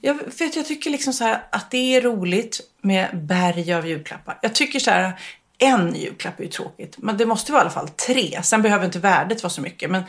[0.00, 3.86] Jag, för att jag tycker liksom så här att det är roligt med berg av
[3.86, 4.38] julklappar.
[4.42, 5.12] Jag tycker så här,
[5.58, 6.94] en julklapp är ju tråkigt.
[6.98, 8.40] Men det måste vara i alla fall tre.
[8.42, 9.90] Sen behöver inte värdet vara så mycket.
[9.90, 10.02] Men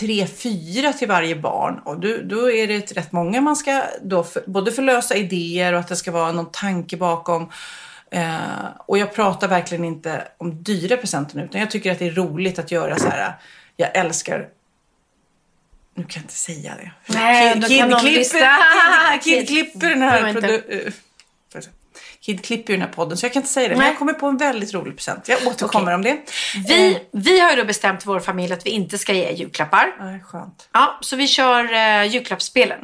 [0.00, 1.80] tre, fyra till varje barn.
[1.84, 5.80] Och då, då är det rätt många man ska då för, både förlösa idéer och
[5.80, 7.50] att det ska vara någon tanke bakom.
[8.10, 8.36] Eh,
[8.86, 12.10] och jag pratar verkligen inte om dyra presenter nu, utan jag tycker att det är
[12.10, 13.34] roligt att göra så här.
[13.76, 14.48] Jag älskar
[15.94, 16.90] nu kan jag inte säga det.
[17.14, 20.92] Nej, kan någon klipper, kid, kid klipper den här eh.
[22.20, 23.74] Kid klipper ju den här podden, så jag kan inte säga det.
[23.74, 23.88] Men Nej.
[23.88, 25.28] jag kommer på en väldigt rolig present.
[25.28, 26.18] Jag återkommer om det.
[26.68, 29.96] Vi, vi har ju då bestämt vår familj att vi inte ska ge julklappar.
[30.00, 30.68] Nej, skönt.
[30.72, 32.78] Ja, så vi kör eh, julklappsspelet.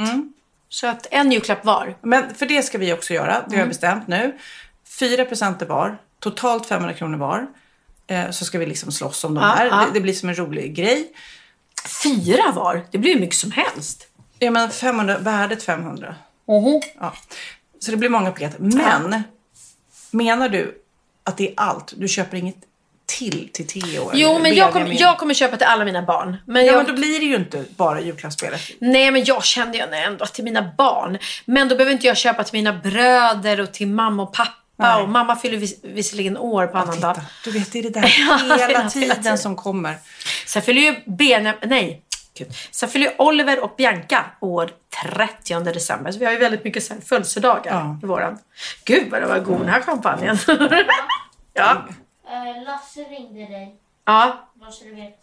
[0.68, 1.96] Så att en julklapp var.
[2.02, 3.44] Men för det ska vi också göra.
[3.48, 4.38] Det har jag bestämt nu.
[5.00, 5.98] Fyra presenter var.
[6.20, 7.46] Totalt 500 kronor var.
[8.06, 9.66] Eh, så ska vi liksom slåss om de Ja, här.
[9.66, 9.76] ja.
[9.76, 11.08] Det, det blir som en rolig grej.
[12.02, 12.86] Fyra var.
[12.90, 14.06] Det blir ju mycket som helst.
[14.38, 16.14] Ja men 500, värdet 500.
[17.00, 17.12] Ja.
[17.80, 18.56] Så det blir många paket.
[18.58, 19.22] Men
[20.10, 20.82] menar du
[21.24, 21.92] att det är allt?
[21.96, 22.56] Du köper inget
[23.06, 24.10] till till Theo?
[24.14, 26.36] Jo, men jag, kom, jag kommer köpa till alla mina barn.
[26.46, 28.60] Men Ja jag, men då blir det ju inte bara julklappsspelet.
[28.78, 31.18] Nej, men jag kände ju ändå till mina barn.
[31.44, 34.52] Men då behöver inte jag köpa till mina bröder och till mamma och pappa.
[34.78, 35.02] Nej.
[35.02, 37.14] Och mamma fyller vis, visserligen år på annan dag.
[37.14, 39.38] Titta, du vet det är det där Ja, hela hela tiden tiden.
[39.38, 39.94] som kommer.
[40.46, 42.02] Sen fyller ju Benjamin, nej.
[42.34, 42.48] Gud.
[42.70, 44.70] Sen fyller ju Oliver och Bianca år
[45.14, 46.12] 30 december.
[46.12, 47.98] Så vi har ju väldigt mycket födelsedagar Ja.
[48.02, 48.38] i våran.
[48.84, 50.38] Gud vad det var god den här champagnen.
[51.54, 51.86] ja.
[52.28, 53.76] Eh, Lasse ringde dig.
[54.04, 54.48] Ja,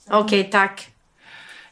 [0.10, 0.88] okej tack.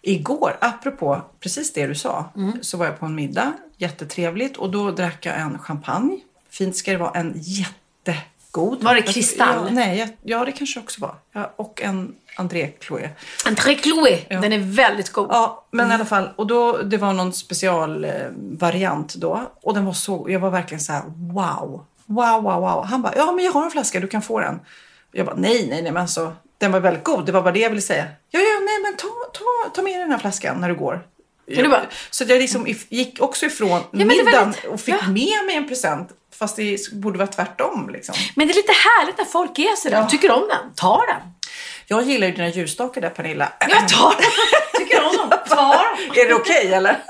[0.01, 2.63] Igår, apropå precis det du sa, Mm.
[2.63, 3.53] så var jag på en middag.
[3.77, 4.57] Jättetrevligt.
[4.57, 6.19] Och då drack jag en champagne.
[6.53, 7.11] Fint ska det vara.
[7.11, 8.83] En jättegod.
[8.83, 9.65] Var det kristall?
[9.67, 11.15] Ja, nej, jag- ja det kanske också var.
[11.33, 13.09] Ja, och en André Chloé.
[13.45, 15.27] André Chloé, den är väldigt god.
[15.31, 16.29] Ja, men i alla fall.
[16.35, 19.51] Och då, det var någon specialvariant eh, då.
[19.61, 21.85] Och den var så, jag var verkligen så här: wow.
[22.05, 22.85] Wow, wow, wow.
[22.85, 24.59] Han bara, ja men jag har en flaska, du kan få den.
[25.11, 26.33] Jag bara, nej, nej, nej, men alltså.
[26.57, 28.05] Den var väldigt god, det var bara det jag ville säga.
[28.31, 31.05] Ja, ja, nej, men ta, ta, ta med dig den här flaskan när du går.
[31.45, 35.07] du bara- så jag liksom gick också ifrån var middagen lite- och fick ja.
[35.07, 36.09] med mig en present.
[36.43, 38.15] Fast det borde vara tvärtom liksom.
[38.35, 39.97] Men det är lite härligt när folk är sådär.
[39.97, 40.09] Ja.
[40.09, 41.21] Tycker om den, ta den.
[41.87, 43.53] Jag gillar ju dina ljusstakar där Pernilla.
[43.59, 44.31] Jag tar den.
[44.77, 46.15] Tycker om dem, ta dem.
[46.15, 47.03] Är det okej eller?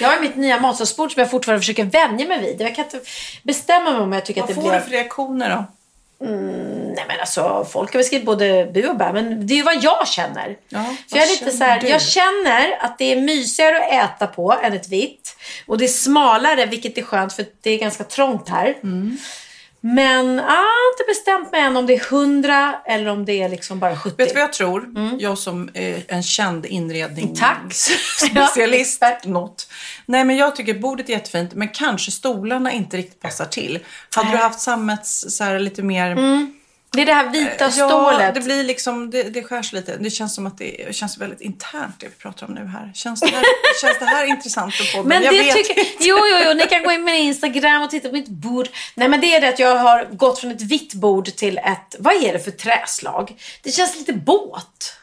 [0.00, 2.60] Jag har mitt nya matsalsbord som jag fortfarande försöker vänja mig vid.
[2.60, 3.00] Jag kan inte
[3.42, 4.78] bestämma mig om jag tycker Vad att det får blir...
[4.78, 5.64] du för reaktioner då?
[6.20, 9.62] Nej men alltså, folk har väl skrivit både bu och bä, men det är ju
[9.62, 10.56] vad jag känner.
[10.68, 13.92] Ja, för jag är lite känner så här, jag känner att det är mysigare att
[13.92, 15.36] äta på än ett vitt.
[15.66, 18.76] Och det är smalare, vilket är skönt för det är ganska trångt här.
[18.82, 19.18] Mm.
[19.80, 23.42] Men ah, jag har inte bestämt mig än om det är 100 eller om det
[23.42, 24.16] är liksom bara 70.
[24.16, 24.88] Vet du vad jag tror?
[25.18, 29.02] Jag som är en känd inredningsspecialist.
[29.24, 29.32] Mm.
[29.32, 29.68] Något.
[30.06, 33.78] Nej men jag tycker bordet är jättefint men kanske stolarna inte riktigt passar till.
[34.16, 36.16] Hade du haft sammets så här lite mer...
[36.90, 38.34] Det är det här vita Ja, stålet.
[38.34, 39.96] det blir liksom, det, det skärs lite.
[39.96, 42.92] Det känns som att det känns väldigt internt det vi pratar om nu här.
[42.94, 43.44] Känns det här,
[43.80, 45.08] känns det här intressant för podden?
[45.08, 45.78] Men jag vet tycker...
[45.78, 45.92] inte.
[46.00, 46.54] Jo, jo, jo.
[46.54, 48.68] Ni kan gå in på min Instagram och titta på mitt bord.
[48.94, 51.96] Nej, men det är det att jag har gått från ett vitt bord till ett...
[51.98, 53.36] Vad är det för träslag?
[53.62, 54.94] Det känns lite båt.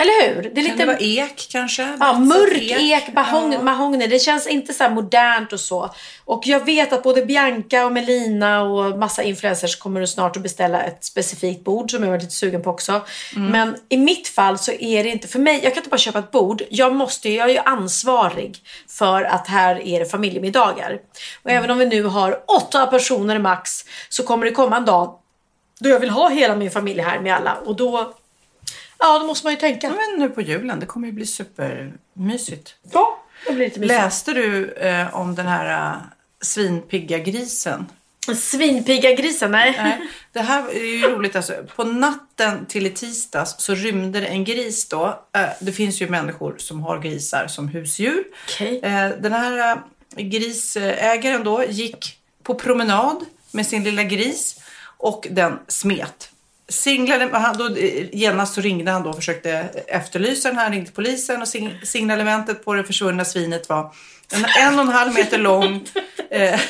[0.00, 0.42] Eller hur?
[0.42, 0.76] Det är Kan lite...
[0.76, 1.96] det vara ek kanske?
[2.00, 3.62] Ja, mörk ek, mahogny, Ja.
[3.62, 4.06] mahogny.
[4.06, 5.94] Det känns inte så här modernt och så.
[6.24, 10.82] Och jag vet att både Bianca och Melina och massa influencers kommer snart att beställa
[10.82, 13.00] ett specifikt bord som jag var lite sugen på också.
[13.36, 13.50] Mm.
[13.52, 16.18] Men i mitt fall så är det inte, för mig, jag kan inte bara köpa
[16.18, 16.62] ett bord.
[16.70, 20.98] Jag måste, jag är ju ansvarig för att här är det familjemiddagar.
[21.42, 25.16] Och även om vi nu har åtta personer max så kommer det komma en dag
[25.80, 27.54] då jag vill ha hela min familj här med alla.
[27.54, 28.14] Och då,
[29.00, 29.86] ja då måste man ju tänka.
[29.86, 32.74] Ja, men nu på julen, det kommer ju bli supermysigt.
[32.92, 33.98] Ja, det blir lite mysigt.
[34.00, 35.96] Läste du eh, om den här eh,
[36.40, 37.86] svinpigga grisen?
[38.36, 39.74] Svinpigga grisen, nej.
[39.82, 41.36] Nej, det här är ju roligt.
[41.36, 45.24] Alltså, på natten till i tisdags så rymde det en gris då.
[45.32, 48.24] Eh, det finns ju människor som har grisar som husdjur.
[48.48, 48.80] Okej.
[48.82, 49.76] Eh, den här
[50.16, 54.60] eh, grisägaren då gick på promenad med sin lilla gris
[54.96, 56.30] och den smet.
[56.70, 57.76] Singlade, han, då,
[58.12, 59.50] genast så ringde han då och försökte
[59.86, 63.94] efterlysa den här, ringde polisen och sing, signalementet på det försvunna svinet var
[64.32, 65.88] en, en och en halv meter lång.
[66.32, 66.60] Eh,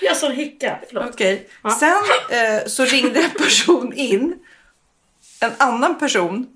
[0.00, 0.78] Jag sån hicka.
[0.88, 1.04] Förlåt.
[1.12, 1.48] Okej.
[1.80, 4.34] Sen eh, så ringde en person in.
[5.40, 6.46] En annan person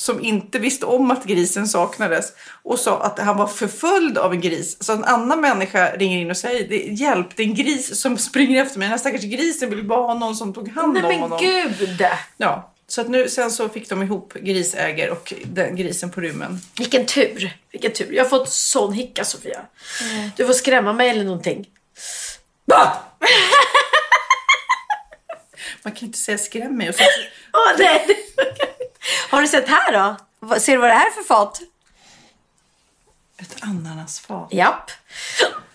[0.00, 2.32] som inte visste om att grisen saknades
[2.62, 4.76] och sa att han var förföljd av en gris.
[4.84, 8.18] Så en annan människa ringer in och säger "Det- hjälp, det är en gris som
[8.18, 8.86] springer efter mig.
[8.86, 11.38] Den här stackars grisen vill bara ha någon som tog hand Nej om men honom.
[11.40, 12.06] gud!
[12.36, 16.60] Ja, så att nu, sen så fick de ihop grisägare och den grisen på rymmen.
[16.78, 17.52] Vilken tur.
[17.72, 18.12] Vilken tur.
[18.12, 19.60] Jag har fått sån hicka Sofia.
[20.36, 21.66] Du får skrämma mig eller någonting.
[25.82, 26.88] Man kan inte säga skräm mig.
[26.88, 27.02] Och så,
[27.52, 28.06] Åh nej!
[29.30, 30.16] Har du sett här då?
[30.60, 31.60] Ser du vad det här är för fat?
[33.40, 34.48] ett ananasfat.
[34.52, 34.90] Japp.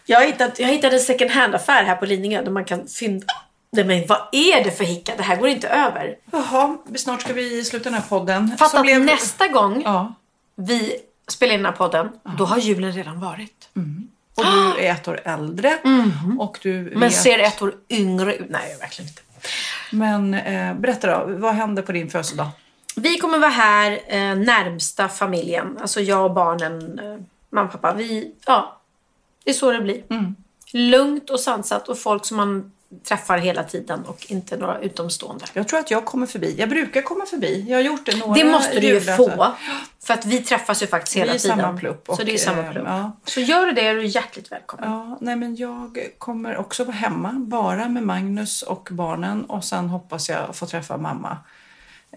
[0.05, 3.25] Jag har hittat, jag hittade en second hand-affär här på Lidingö där man kan fynda...
[3.71, 5.13] Nej men vad är det för hicka?
[5.17, 6.15] Det här går inte över.
[6.31, 8.55] Jaha, snart ska vi sluta den här podden.
[8.57, 10.13] Fatta att blev- nästa gång Ja.
[10.55, 10.95] vi
[11.27, 13.69] spelar in den här podden, då har julen redan varit.
[14.35, 15.77] Och du är ett år äldre.
[16.39, 17.13] Och du Men vet...
[17.21, 18.45] ser ett år yngre ut.
[18.49, 19.21] Nej, verkligen inte.
[19.91, 22.47] Men eh, berätta då, vad hände på din födelsedag?
[22.95, 25.77] Vi kommer vara här eh, närmsta familjen.
[25.81, 27.17] Alltså jag och barnen, eh,
[27.49, 27.93] mamma och pappa.
[27.93, 28.81] Vi, ja,
[29.43, 30.03] Det är så det blir.
[30.73, 32.71] Lugnt och sansat och folk som man
[33.03, 35.45] träffar hela tiden och inte några utomstående.
[35.53, 36.55] Jag tror att jag kommer förbi.
[36.57, 37.65] Jag brukar komma förbi.
[37.69, 39.47] Jag har gjort det några Det måste du ju få.
[40.03, 41.57] För att vi träffas ju faktiskt hela tiden.
[41.57, 42.83] samma plupp och, så det är samma eh, plupp.
[42.87, 43.11] ja.
[43.25, 44.91] Så gör du det är du hjärtligt välkommen.
[44.91, 49.89] Ja, nej men jag kommer också vara hemma, bara med Magnus och barnen och sen
[49.89, 51.37] hoppas jag få träffa mamma.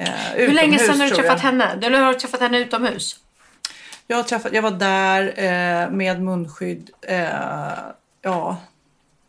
[0.00, 1.50] Eh, Hur länge sedan har du träffat jag.
[1.50, 1.78] henne?
[1.82, 3.20] Eller har du träffat henne utomhus?
[4.06, 6.90] Jag, träffat, jag var där eh, med munskydd.
[7.02, 7.18] Eh,
[8.22, 8.56] ja,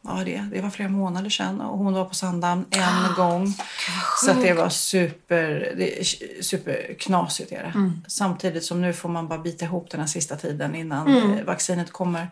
[0.01, 3.53] ja det, det var flera månader sedan och hon var på Sandhamn en gång.
[4.25, 6.07] Så det var super, det,
[6.45, 7.51] superknasigt.
[7.51, 7.91] Är det.
[8.07, 11.91] Samtidigt som nu får man bara bita ihop den här sista tiden innan eh, vaccinet
[11.91, 12.27] kommer.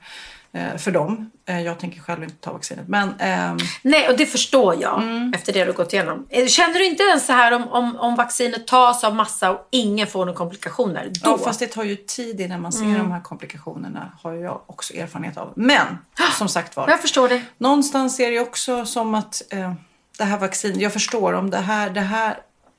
[0.56, 1.32] Eh, för dem.
[1.46, 2.88] Eh, jag tänker själv inte ta vaccinet.
[2.88, 5.34] Men ehm, Nej, och det förstår jag Mm.
[5.34, 6.26] efter det du gått igenom.
[6.30, 9.68] Eh, Känner du inte ens så här om, om, om vaccinet tas av massa och
[9.72, 11.12] ingen får några komplikationer?
[11.24, 11.30] Då?
[11.30, 14.12] Ja, fast det tar ju tid innan man ser de här komplikationerna.
[14.22, 15.54] Har jag också erfarenhet av.
[15.56, 15.98] Men
[16.38, 16.90] som sagt var.
[16.90, 17.42] Jag förstår det.
[17.58, 19.74] Någonstans är det också som att eh,
[20.18, 22.38] det här vaccinet, jag förstår om det här, det här,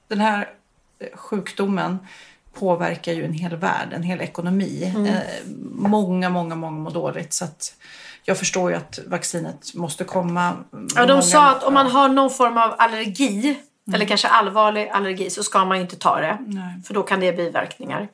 [0.08, 0.48] den här
[1.14, 1.98] sjukdomen
[2.58, 4.92] påverkar ju en hel värld, en hel ekonomi.
[4.96, 5.06] Mm.
[5.06, 5.20] Eh,
[5.72, 7.32] många, många, många mår dåligt.
[7.32, 7.44] Så
[8.24, 10.52] jag förstår ju att vaccinet måste komma.
[10.94, 13.58] Ja, de Många- sa att om man har någon form av allergi,
[13.94, 16.38] eller kanske allvarlig allergi, så ska man ju inte ta det.
[16.86, 18.08] För då kan det ge biverkningar.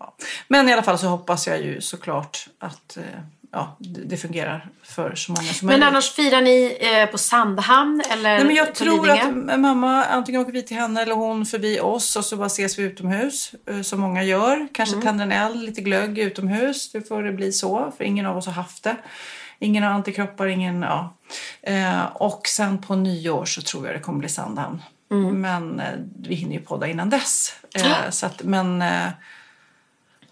[0.49, 3.03] Men i alla fall så hoppas jag ju såklart att eh,
[3.53, 5.89] ja, det fungerar för så många som Men möjligt.
[5.89, 9.53] annars firar ni eh, på Sandhamn eller Nej, men jag tror Lidingö?
[9.53, 12.79] att mamma, antingen åker vi till henne eller hon förbi oss och så bara ses
[12.79, 13.55] vi utomhus.
[13.71, 14.69] eh, Som många gör.
[14.73, 15.07] Kanske Mm.
[15.07, 16.93] tänder en eld, lite glögg utomhus.
[16.93, 17.93] Det får det bli så.
[17.97, 18.97] För ingen av oss har haft det.
[19.59, 20.83] Ingen har antikroppar, ingen...
[20.83, 21.17] Ja.
[21.63, 24.83] Eh, och sen på nyår så tror jag det kommer bli Sandhamn.
[25.11, 25.41] Mm.
[25.41, 25.87] Men eh,
[26.23, 27.55] vi hinner ju podda innan dess.
[27.75, 28.85] Eh, så att, men...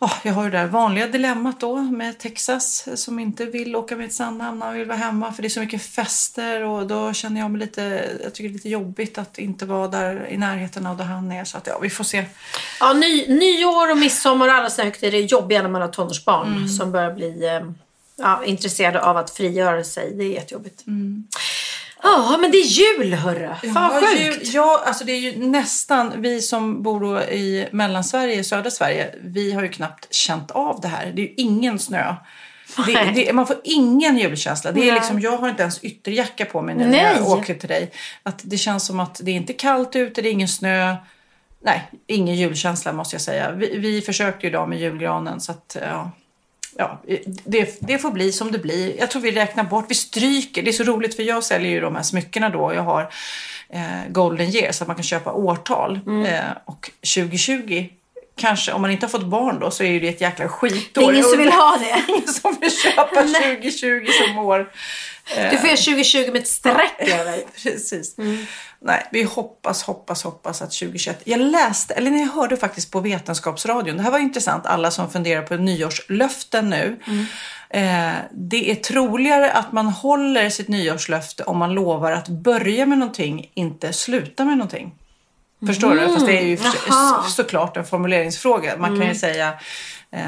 [0.03, 3.97] Ja, jag har ju det där vanliga dilemmat då med Texas som inte vill åka
[3.97, 4.63] med till Sandhamn.
[4.63, 7.61] Han vill vara hemma för det är så mycket fester och då känner jag mig
[7.61, 11.05] lite, jag tycker det är lite jobbigt att inte vara där i närheten av där
[11.05, 11.45] han är.
[11.45, 12.25] Så att ja, vi får se.
[12.81, 16.49] Ja, ny, nyår och midsommar och alla såna högtider är jobbiga när man har tonårsbarn
[16.57, 16.69] Mm.
[16.69, 17.71] som börjar bli eh,
[18.17, 20.13] ja, intresserade av att frigöra sig.
[20.17, 20.85] Det är jättejobbigt.
[22.03, 23.49] Ja, men det är jul hörru.
[23.75, 23.75] Fan.
[23.75, 24.47] Ja, sjukt.
[24.47, 29.15] ju- Ja, alltså det är ju nästan, vi som bor då i Mellansverige, södra Sverige,
[29.25, 31.13] vi har ju knappt känt av det här.
[31.15, 32.15] Det är ju ingen snö.
[32.87, 34.73] Det, det, man får ingen julkänsla.
[34.73, 37.15] Det är liksom, jag har inte ens ytterjacka på mig nu när Nej.
[37.17, 37.91] jag åker till dig.
[38.23, 40.97] Att det känns som att det är inte kallt ute, det är ingen snö.
[41.65, 43.53] Nej, ingen julkänsla måste jag säga.
[43.53, 46.11] Vi, vi försökte ju idag med julgranen så att ja,
[46.77, 47.03] ja,
[47.45, 48.99] det, det får bli som det blir.
[48.99, 50.63] Jag tror vi räknar bort, vi stryker.
[50.63, 53.13] Det är så roligt för jag säljer ju de här smyckena då jag har
[53.69, 56.01] eh, golden year så att man kan köpa årtal.
[56.07, 56.25] Mm.
[56.27, 57.89] Eh, och 2020
[58.41, 61.01] Kanske, om man inte har fått barn då så är det ett jäkla skitår.
[61.01, 62.13] Det är ingen som vill ha det.
[62.13, 64.73] ingen som vill köpa 2020 som år.
[65.51, 67.39] Du får göra 2020 med ett streck över.
[67.63, 68.19] Precis.
[68.19, 68.47] Mm.
[68.83, 71.23] Nej, vi hoppas, hoppas, hoppas att 2021...
[71.25, 75.43] Jag läste, eller jag hörde faktiskt på Vetenskapsradion, det här var intressant, alla som funderar
[75.43, 77.01] på nyårslöften nu.
[77.07, 77.27] Mm.
[77.71, 82.99] Eh, det är troligare att man håller sitt nyårslöfte om man lovar att börja med
[82.99, 84.95] någonting, inte sluta med någonting.
[85.67, 86.01] Förstår du?
[86.13, 86.73] Fast det är ju Mm.
[86.89, 87.23] Jaha.
[87.23, 88.77] så, såklart en formuleringsfråga.
[88.79, 89.53] Man kan ju säga
[90.11, 90.21] eh,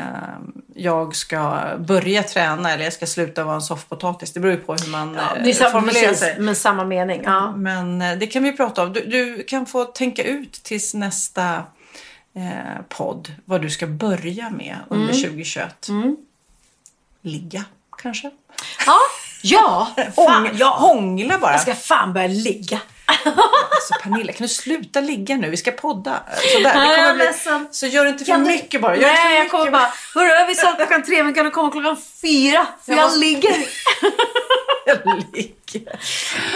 [0.75, 4.33] jag ska börja träna eller jag ska sluta vara en soffpotatis.
[4.33, 6.41] Det beror ju på hur man Ja, eh, det samma, formulerar precis, sig.
[6.41, 7.23] med samma mening.
[7.25, 7.53] Ja.
[7.57, 8.93] Men eh, det kan vi prata om.
[8.93, 11.55] Du, du kan få tänka ut tills nästa
[12.35, 15.23] eh, podd vad du ska börja med under Mm.
[15.23, 15.89] 2021.
[17.23, 17.65] Ligga
[18.03, 18.31] kanske?
[18.87, 18.99] Ja,
[19.43, 19.89] ja.
[20.17, 20.77] Fan, Hång, ja.
[20.79, 21.53] Hångla bara.
[21.53, 22.81] Jag ska fan börja ligga.
[23.07, 25.51] Alltså Pernilla, kan du sluta ligga nu?
[25.51, 26.23] Vi ska podda.
[26.53, 27.25] Sådär, Nej, jag bli...
[27.25, 27.69] ledsen.
[27.71, 28.97] Så gör inte för Kan du- mycket bara.
[28.97, 31.97] Gör Nej, jag kommer bara, hörru vi sa klockan tre men kan du komma klockan
[32.23, 32.67] fyra?
[32.85, 33.55] För Jag jag, måste- ligger.
[35.33, 35.93] ligga.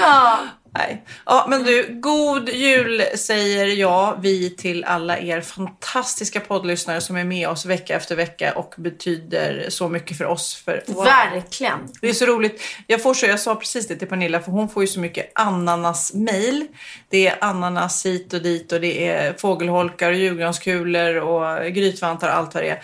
[0.01, 0.39] Ja.
[0.79, 1.03] Nej.
[1.27, 7.25] Ja, men du, god jul säger jag, vi till alla er fantastiska poddlyssnare som är
[7.25, 10.55] med oss vecka efter vecka och betyder så mycket för oss.
[10.65, 11.05] För, wow.
[11.05, 11.79] Verkligen.
[12.01, 12.63] Det är så roligt.
[12.87, 15.33] Jag, får så, jag sa precis det till Pernilla för hon får ju så mycket
[15.35, 16.67] ananas-mail.
[17.09, 22.35] Det är ananas hit och dit och det är fågelholkar och julgranskulor och grytvantar och
[22.35, 22.83] allt vad det är.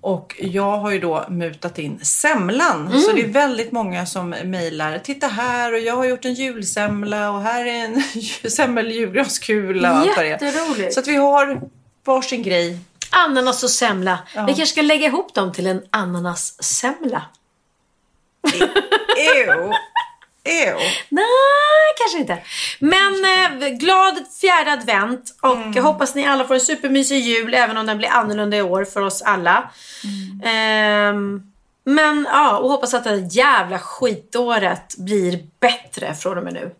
[0.00, 3.00] Och jag har ju då mutat in semlan.
[3.02, 4.98] Så det är väldigt många som mejlar.
[4.98, 8.02] Titta här och jag har gjort en julsemla och här är en
[8.50, 10.04] semmel-julgranskula.
[10.42, 10.94] Jätteroligt.
[10.94, 11.60] Så att vi har
[12.04, 12.78] varsin grej.
[13.10, 14.18] Ananas och semla.
[14.34, 17.22] Vi kanske ska lägga ihop dem till en ananassemla.
[19.36, 19.72] Ew.
[20.44, 20.76] Ew.
[21.08, 21.24] Nej,
[21.98, 22.38] kanske inte.
[22.78, 23.24] Men
[23.62, 25.72] eh, glad fjärde advent och Mm.
[25.72, 28.84] jag hoppas ni alla får en supermysig jul även om den blir annorlunda i år
[28.84, 29.70] för oss alla.
[30.44, 31.42] Ehm,
[31.84, 36.70] Men ja, och hoppas att det här jävla skitåret blir bättre från och med nu.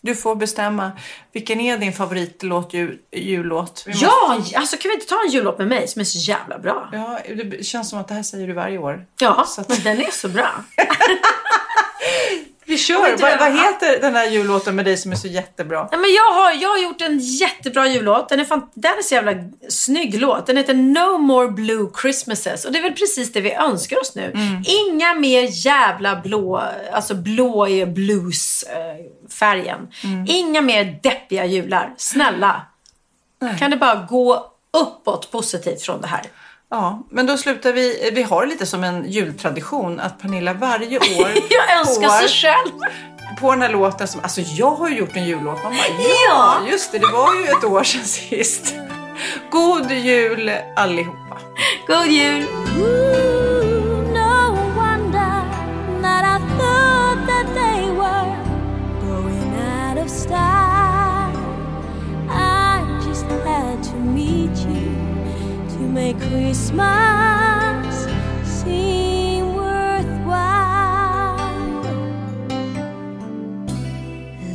[0.00, 0.92] Du får bestämma.
[1.32, 3.84] Vilken är din favoritlåt, jul, jullåt?
[3.86, 6.58] Måste- Ja, alltså kan vi inte ta en jullåt med mig som är så jävla
[6.58, 6.88] bra?
[6.92, 7.18] Ja,
[7.50, 9.06] det känns som att det här säger du varje år.
[9.20, 10.50] Ja, att- men den är så bra.
[12.66, 13.16] Vi kör!
[13.20, 15.88] Vad, vad heter den här jullåten med dig som är så jättebra?
[15.90, 18.28] Ja, men jag, har, jag har gjort en jättebra jullåt.
[18.28, 19.32] Den är, fan, den är så jävla
[19.68, 20.46] snygg låt.
[20.46, 22.64] Den heter No More Blue Christmases.
[22.64, 24.32] Och det är väl precis det vi önskar oss nu.
[24.66, 29.88] Inga mer jävla blå, alltså blå är blues-färgen.
[30.28, 31.94] Inga mer deppiga jular.
[31.96, 32.62] Snälla.
[33.58, 36.22] Kan det bara gå uppåt positivt från det här?
[36.74, 38.10] Ja, men då slutar vi.
[38.14, 42.72] Vi har lite som en jultradition att Pernilla varje år Jag önskar sig själv.
[43.40, 45.62] på den här låten som, alltså jag har ju gjort en jullåt.
[45.62, 45.84] Man bara,
[46.28, 48.74] ja, just det, det var ju ett år sedan sist.
[49.50, 51.38] God jul allihopa.
[51.86, 52.46] God jul!
[65.94, 67.94] Make Christmas
[68.42, 71.36] seem worthwhile.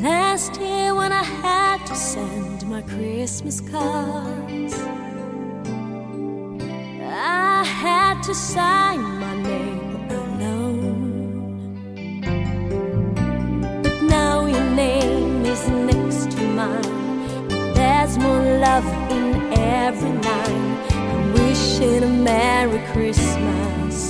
[0.02, 4.74] Last year when I had to send my Christmas cards.
[7.06, 11.62] I had to sign my name alone.
[13.82, 17.48] But now your name is next to mine.
[17.76, 20.69] There's more love in every line.
[21.60, 24.08] Wishing a Merry Christmas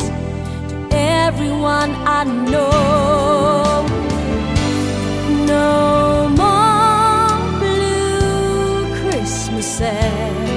[0.70, 3.88] to everyone I know.
[5.48, 10.49] No more blue Christmases.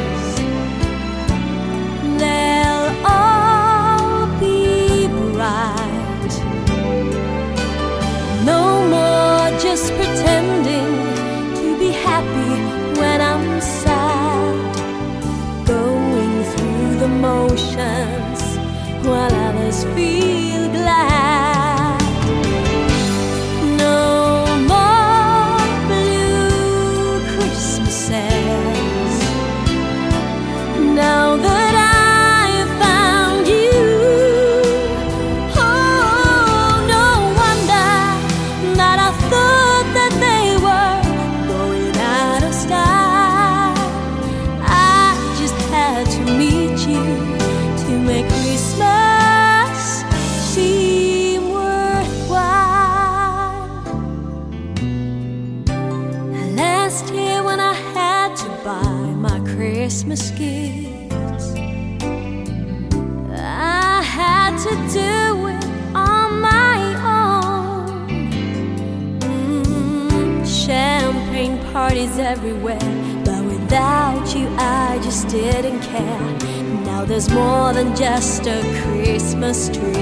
[79.62, 80.01] history.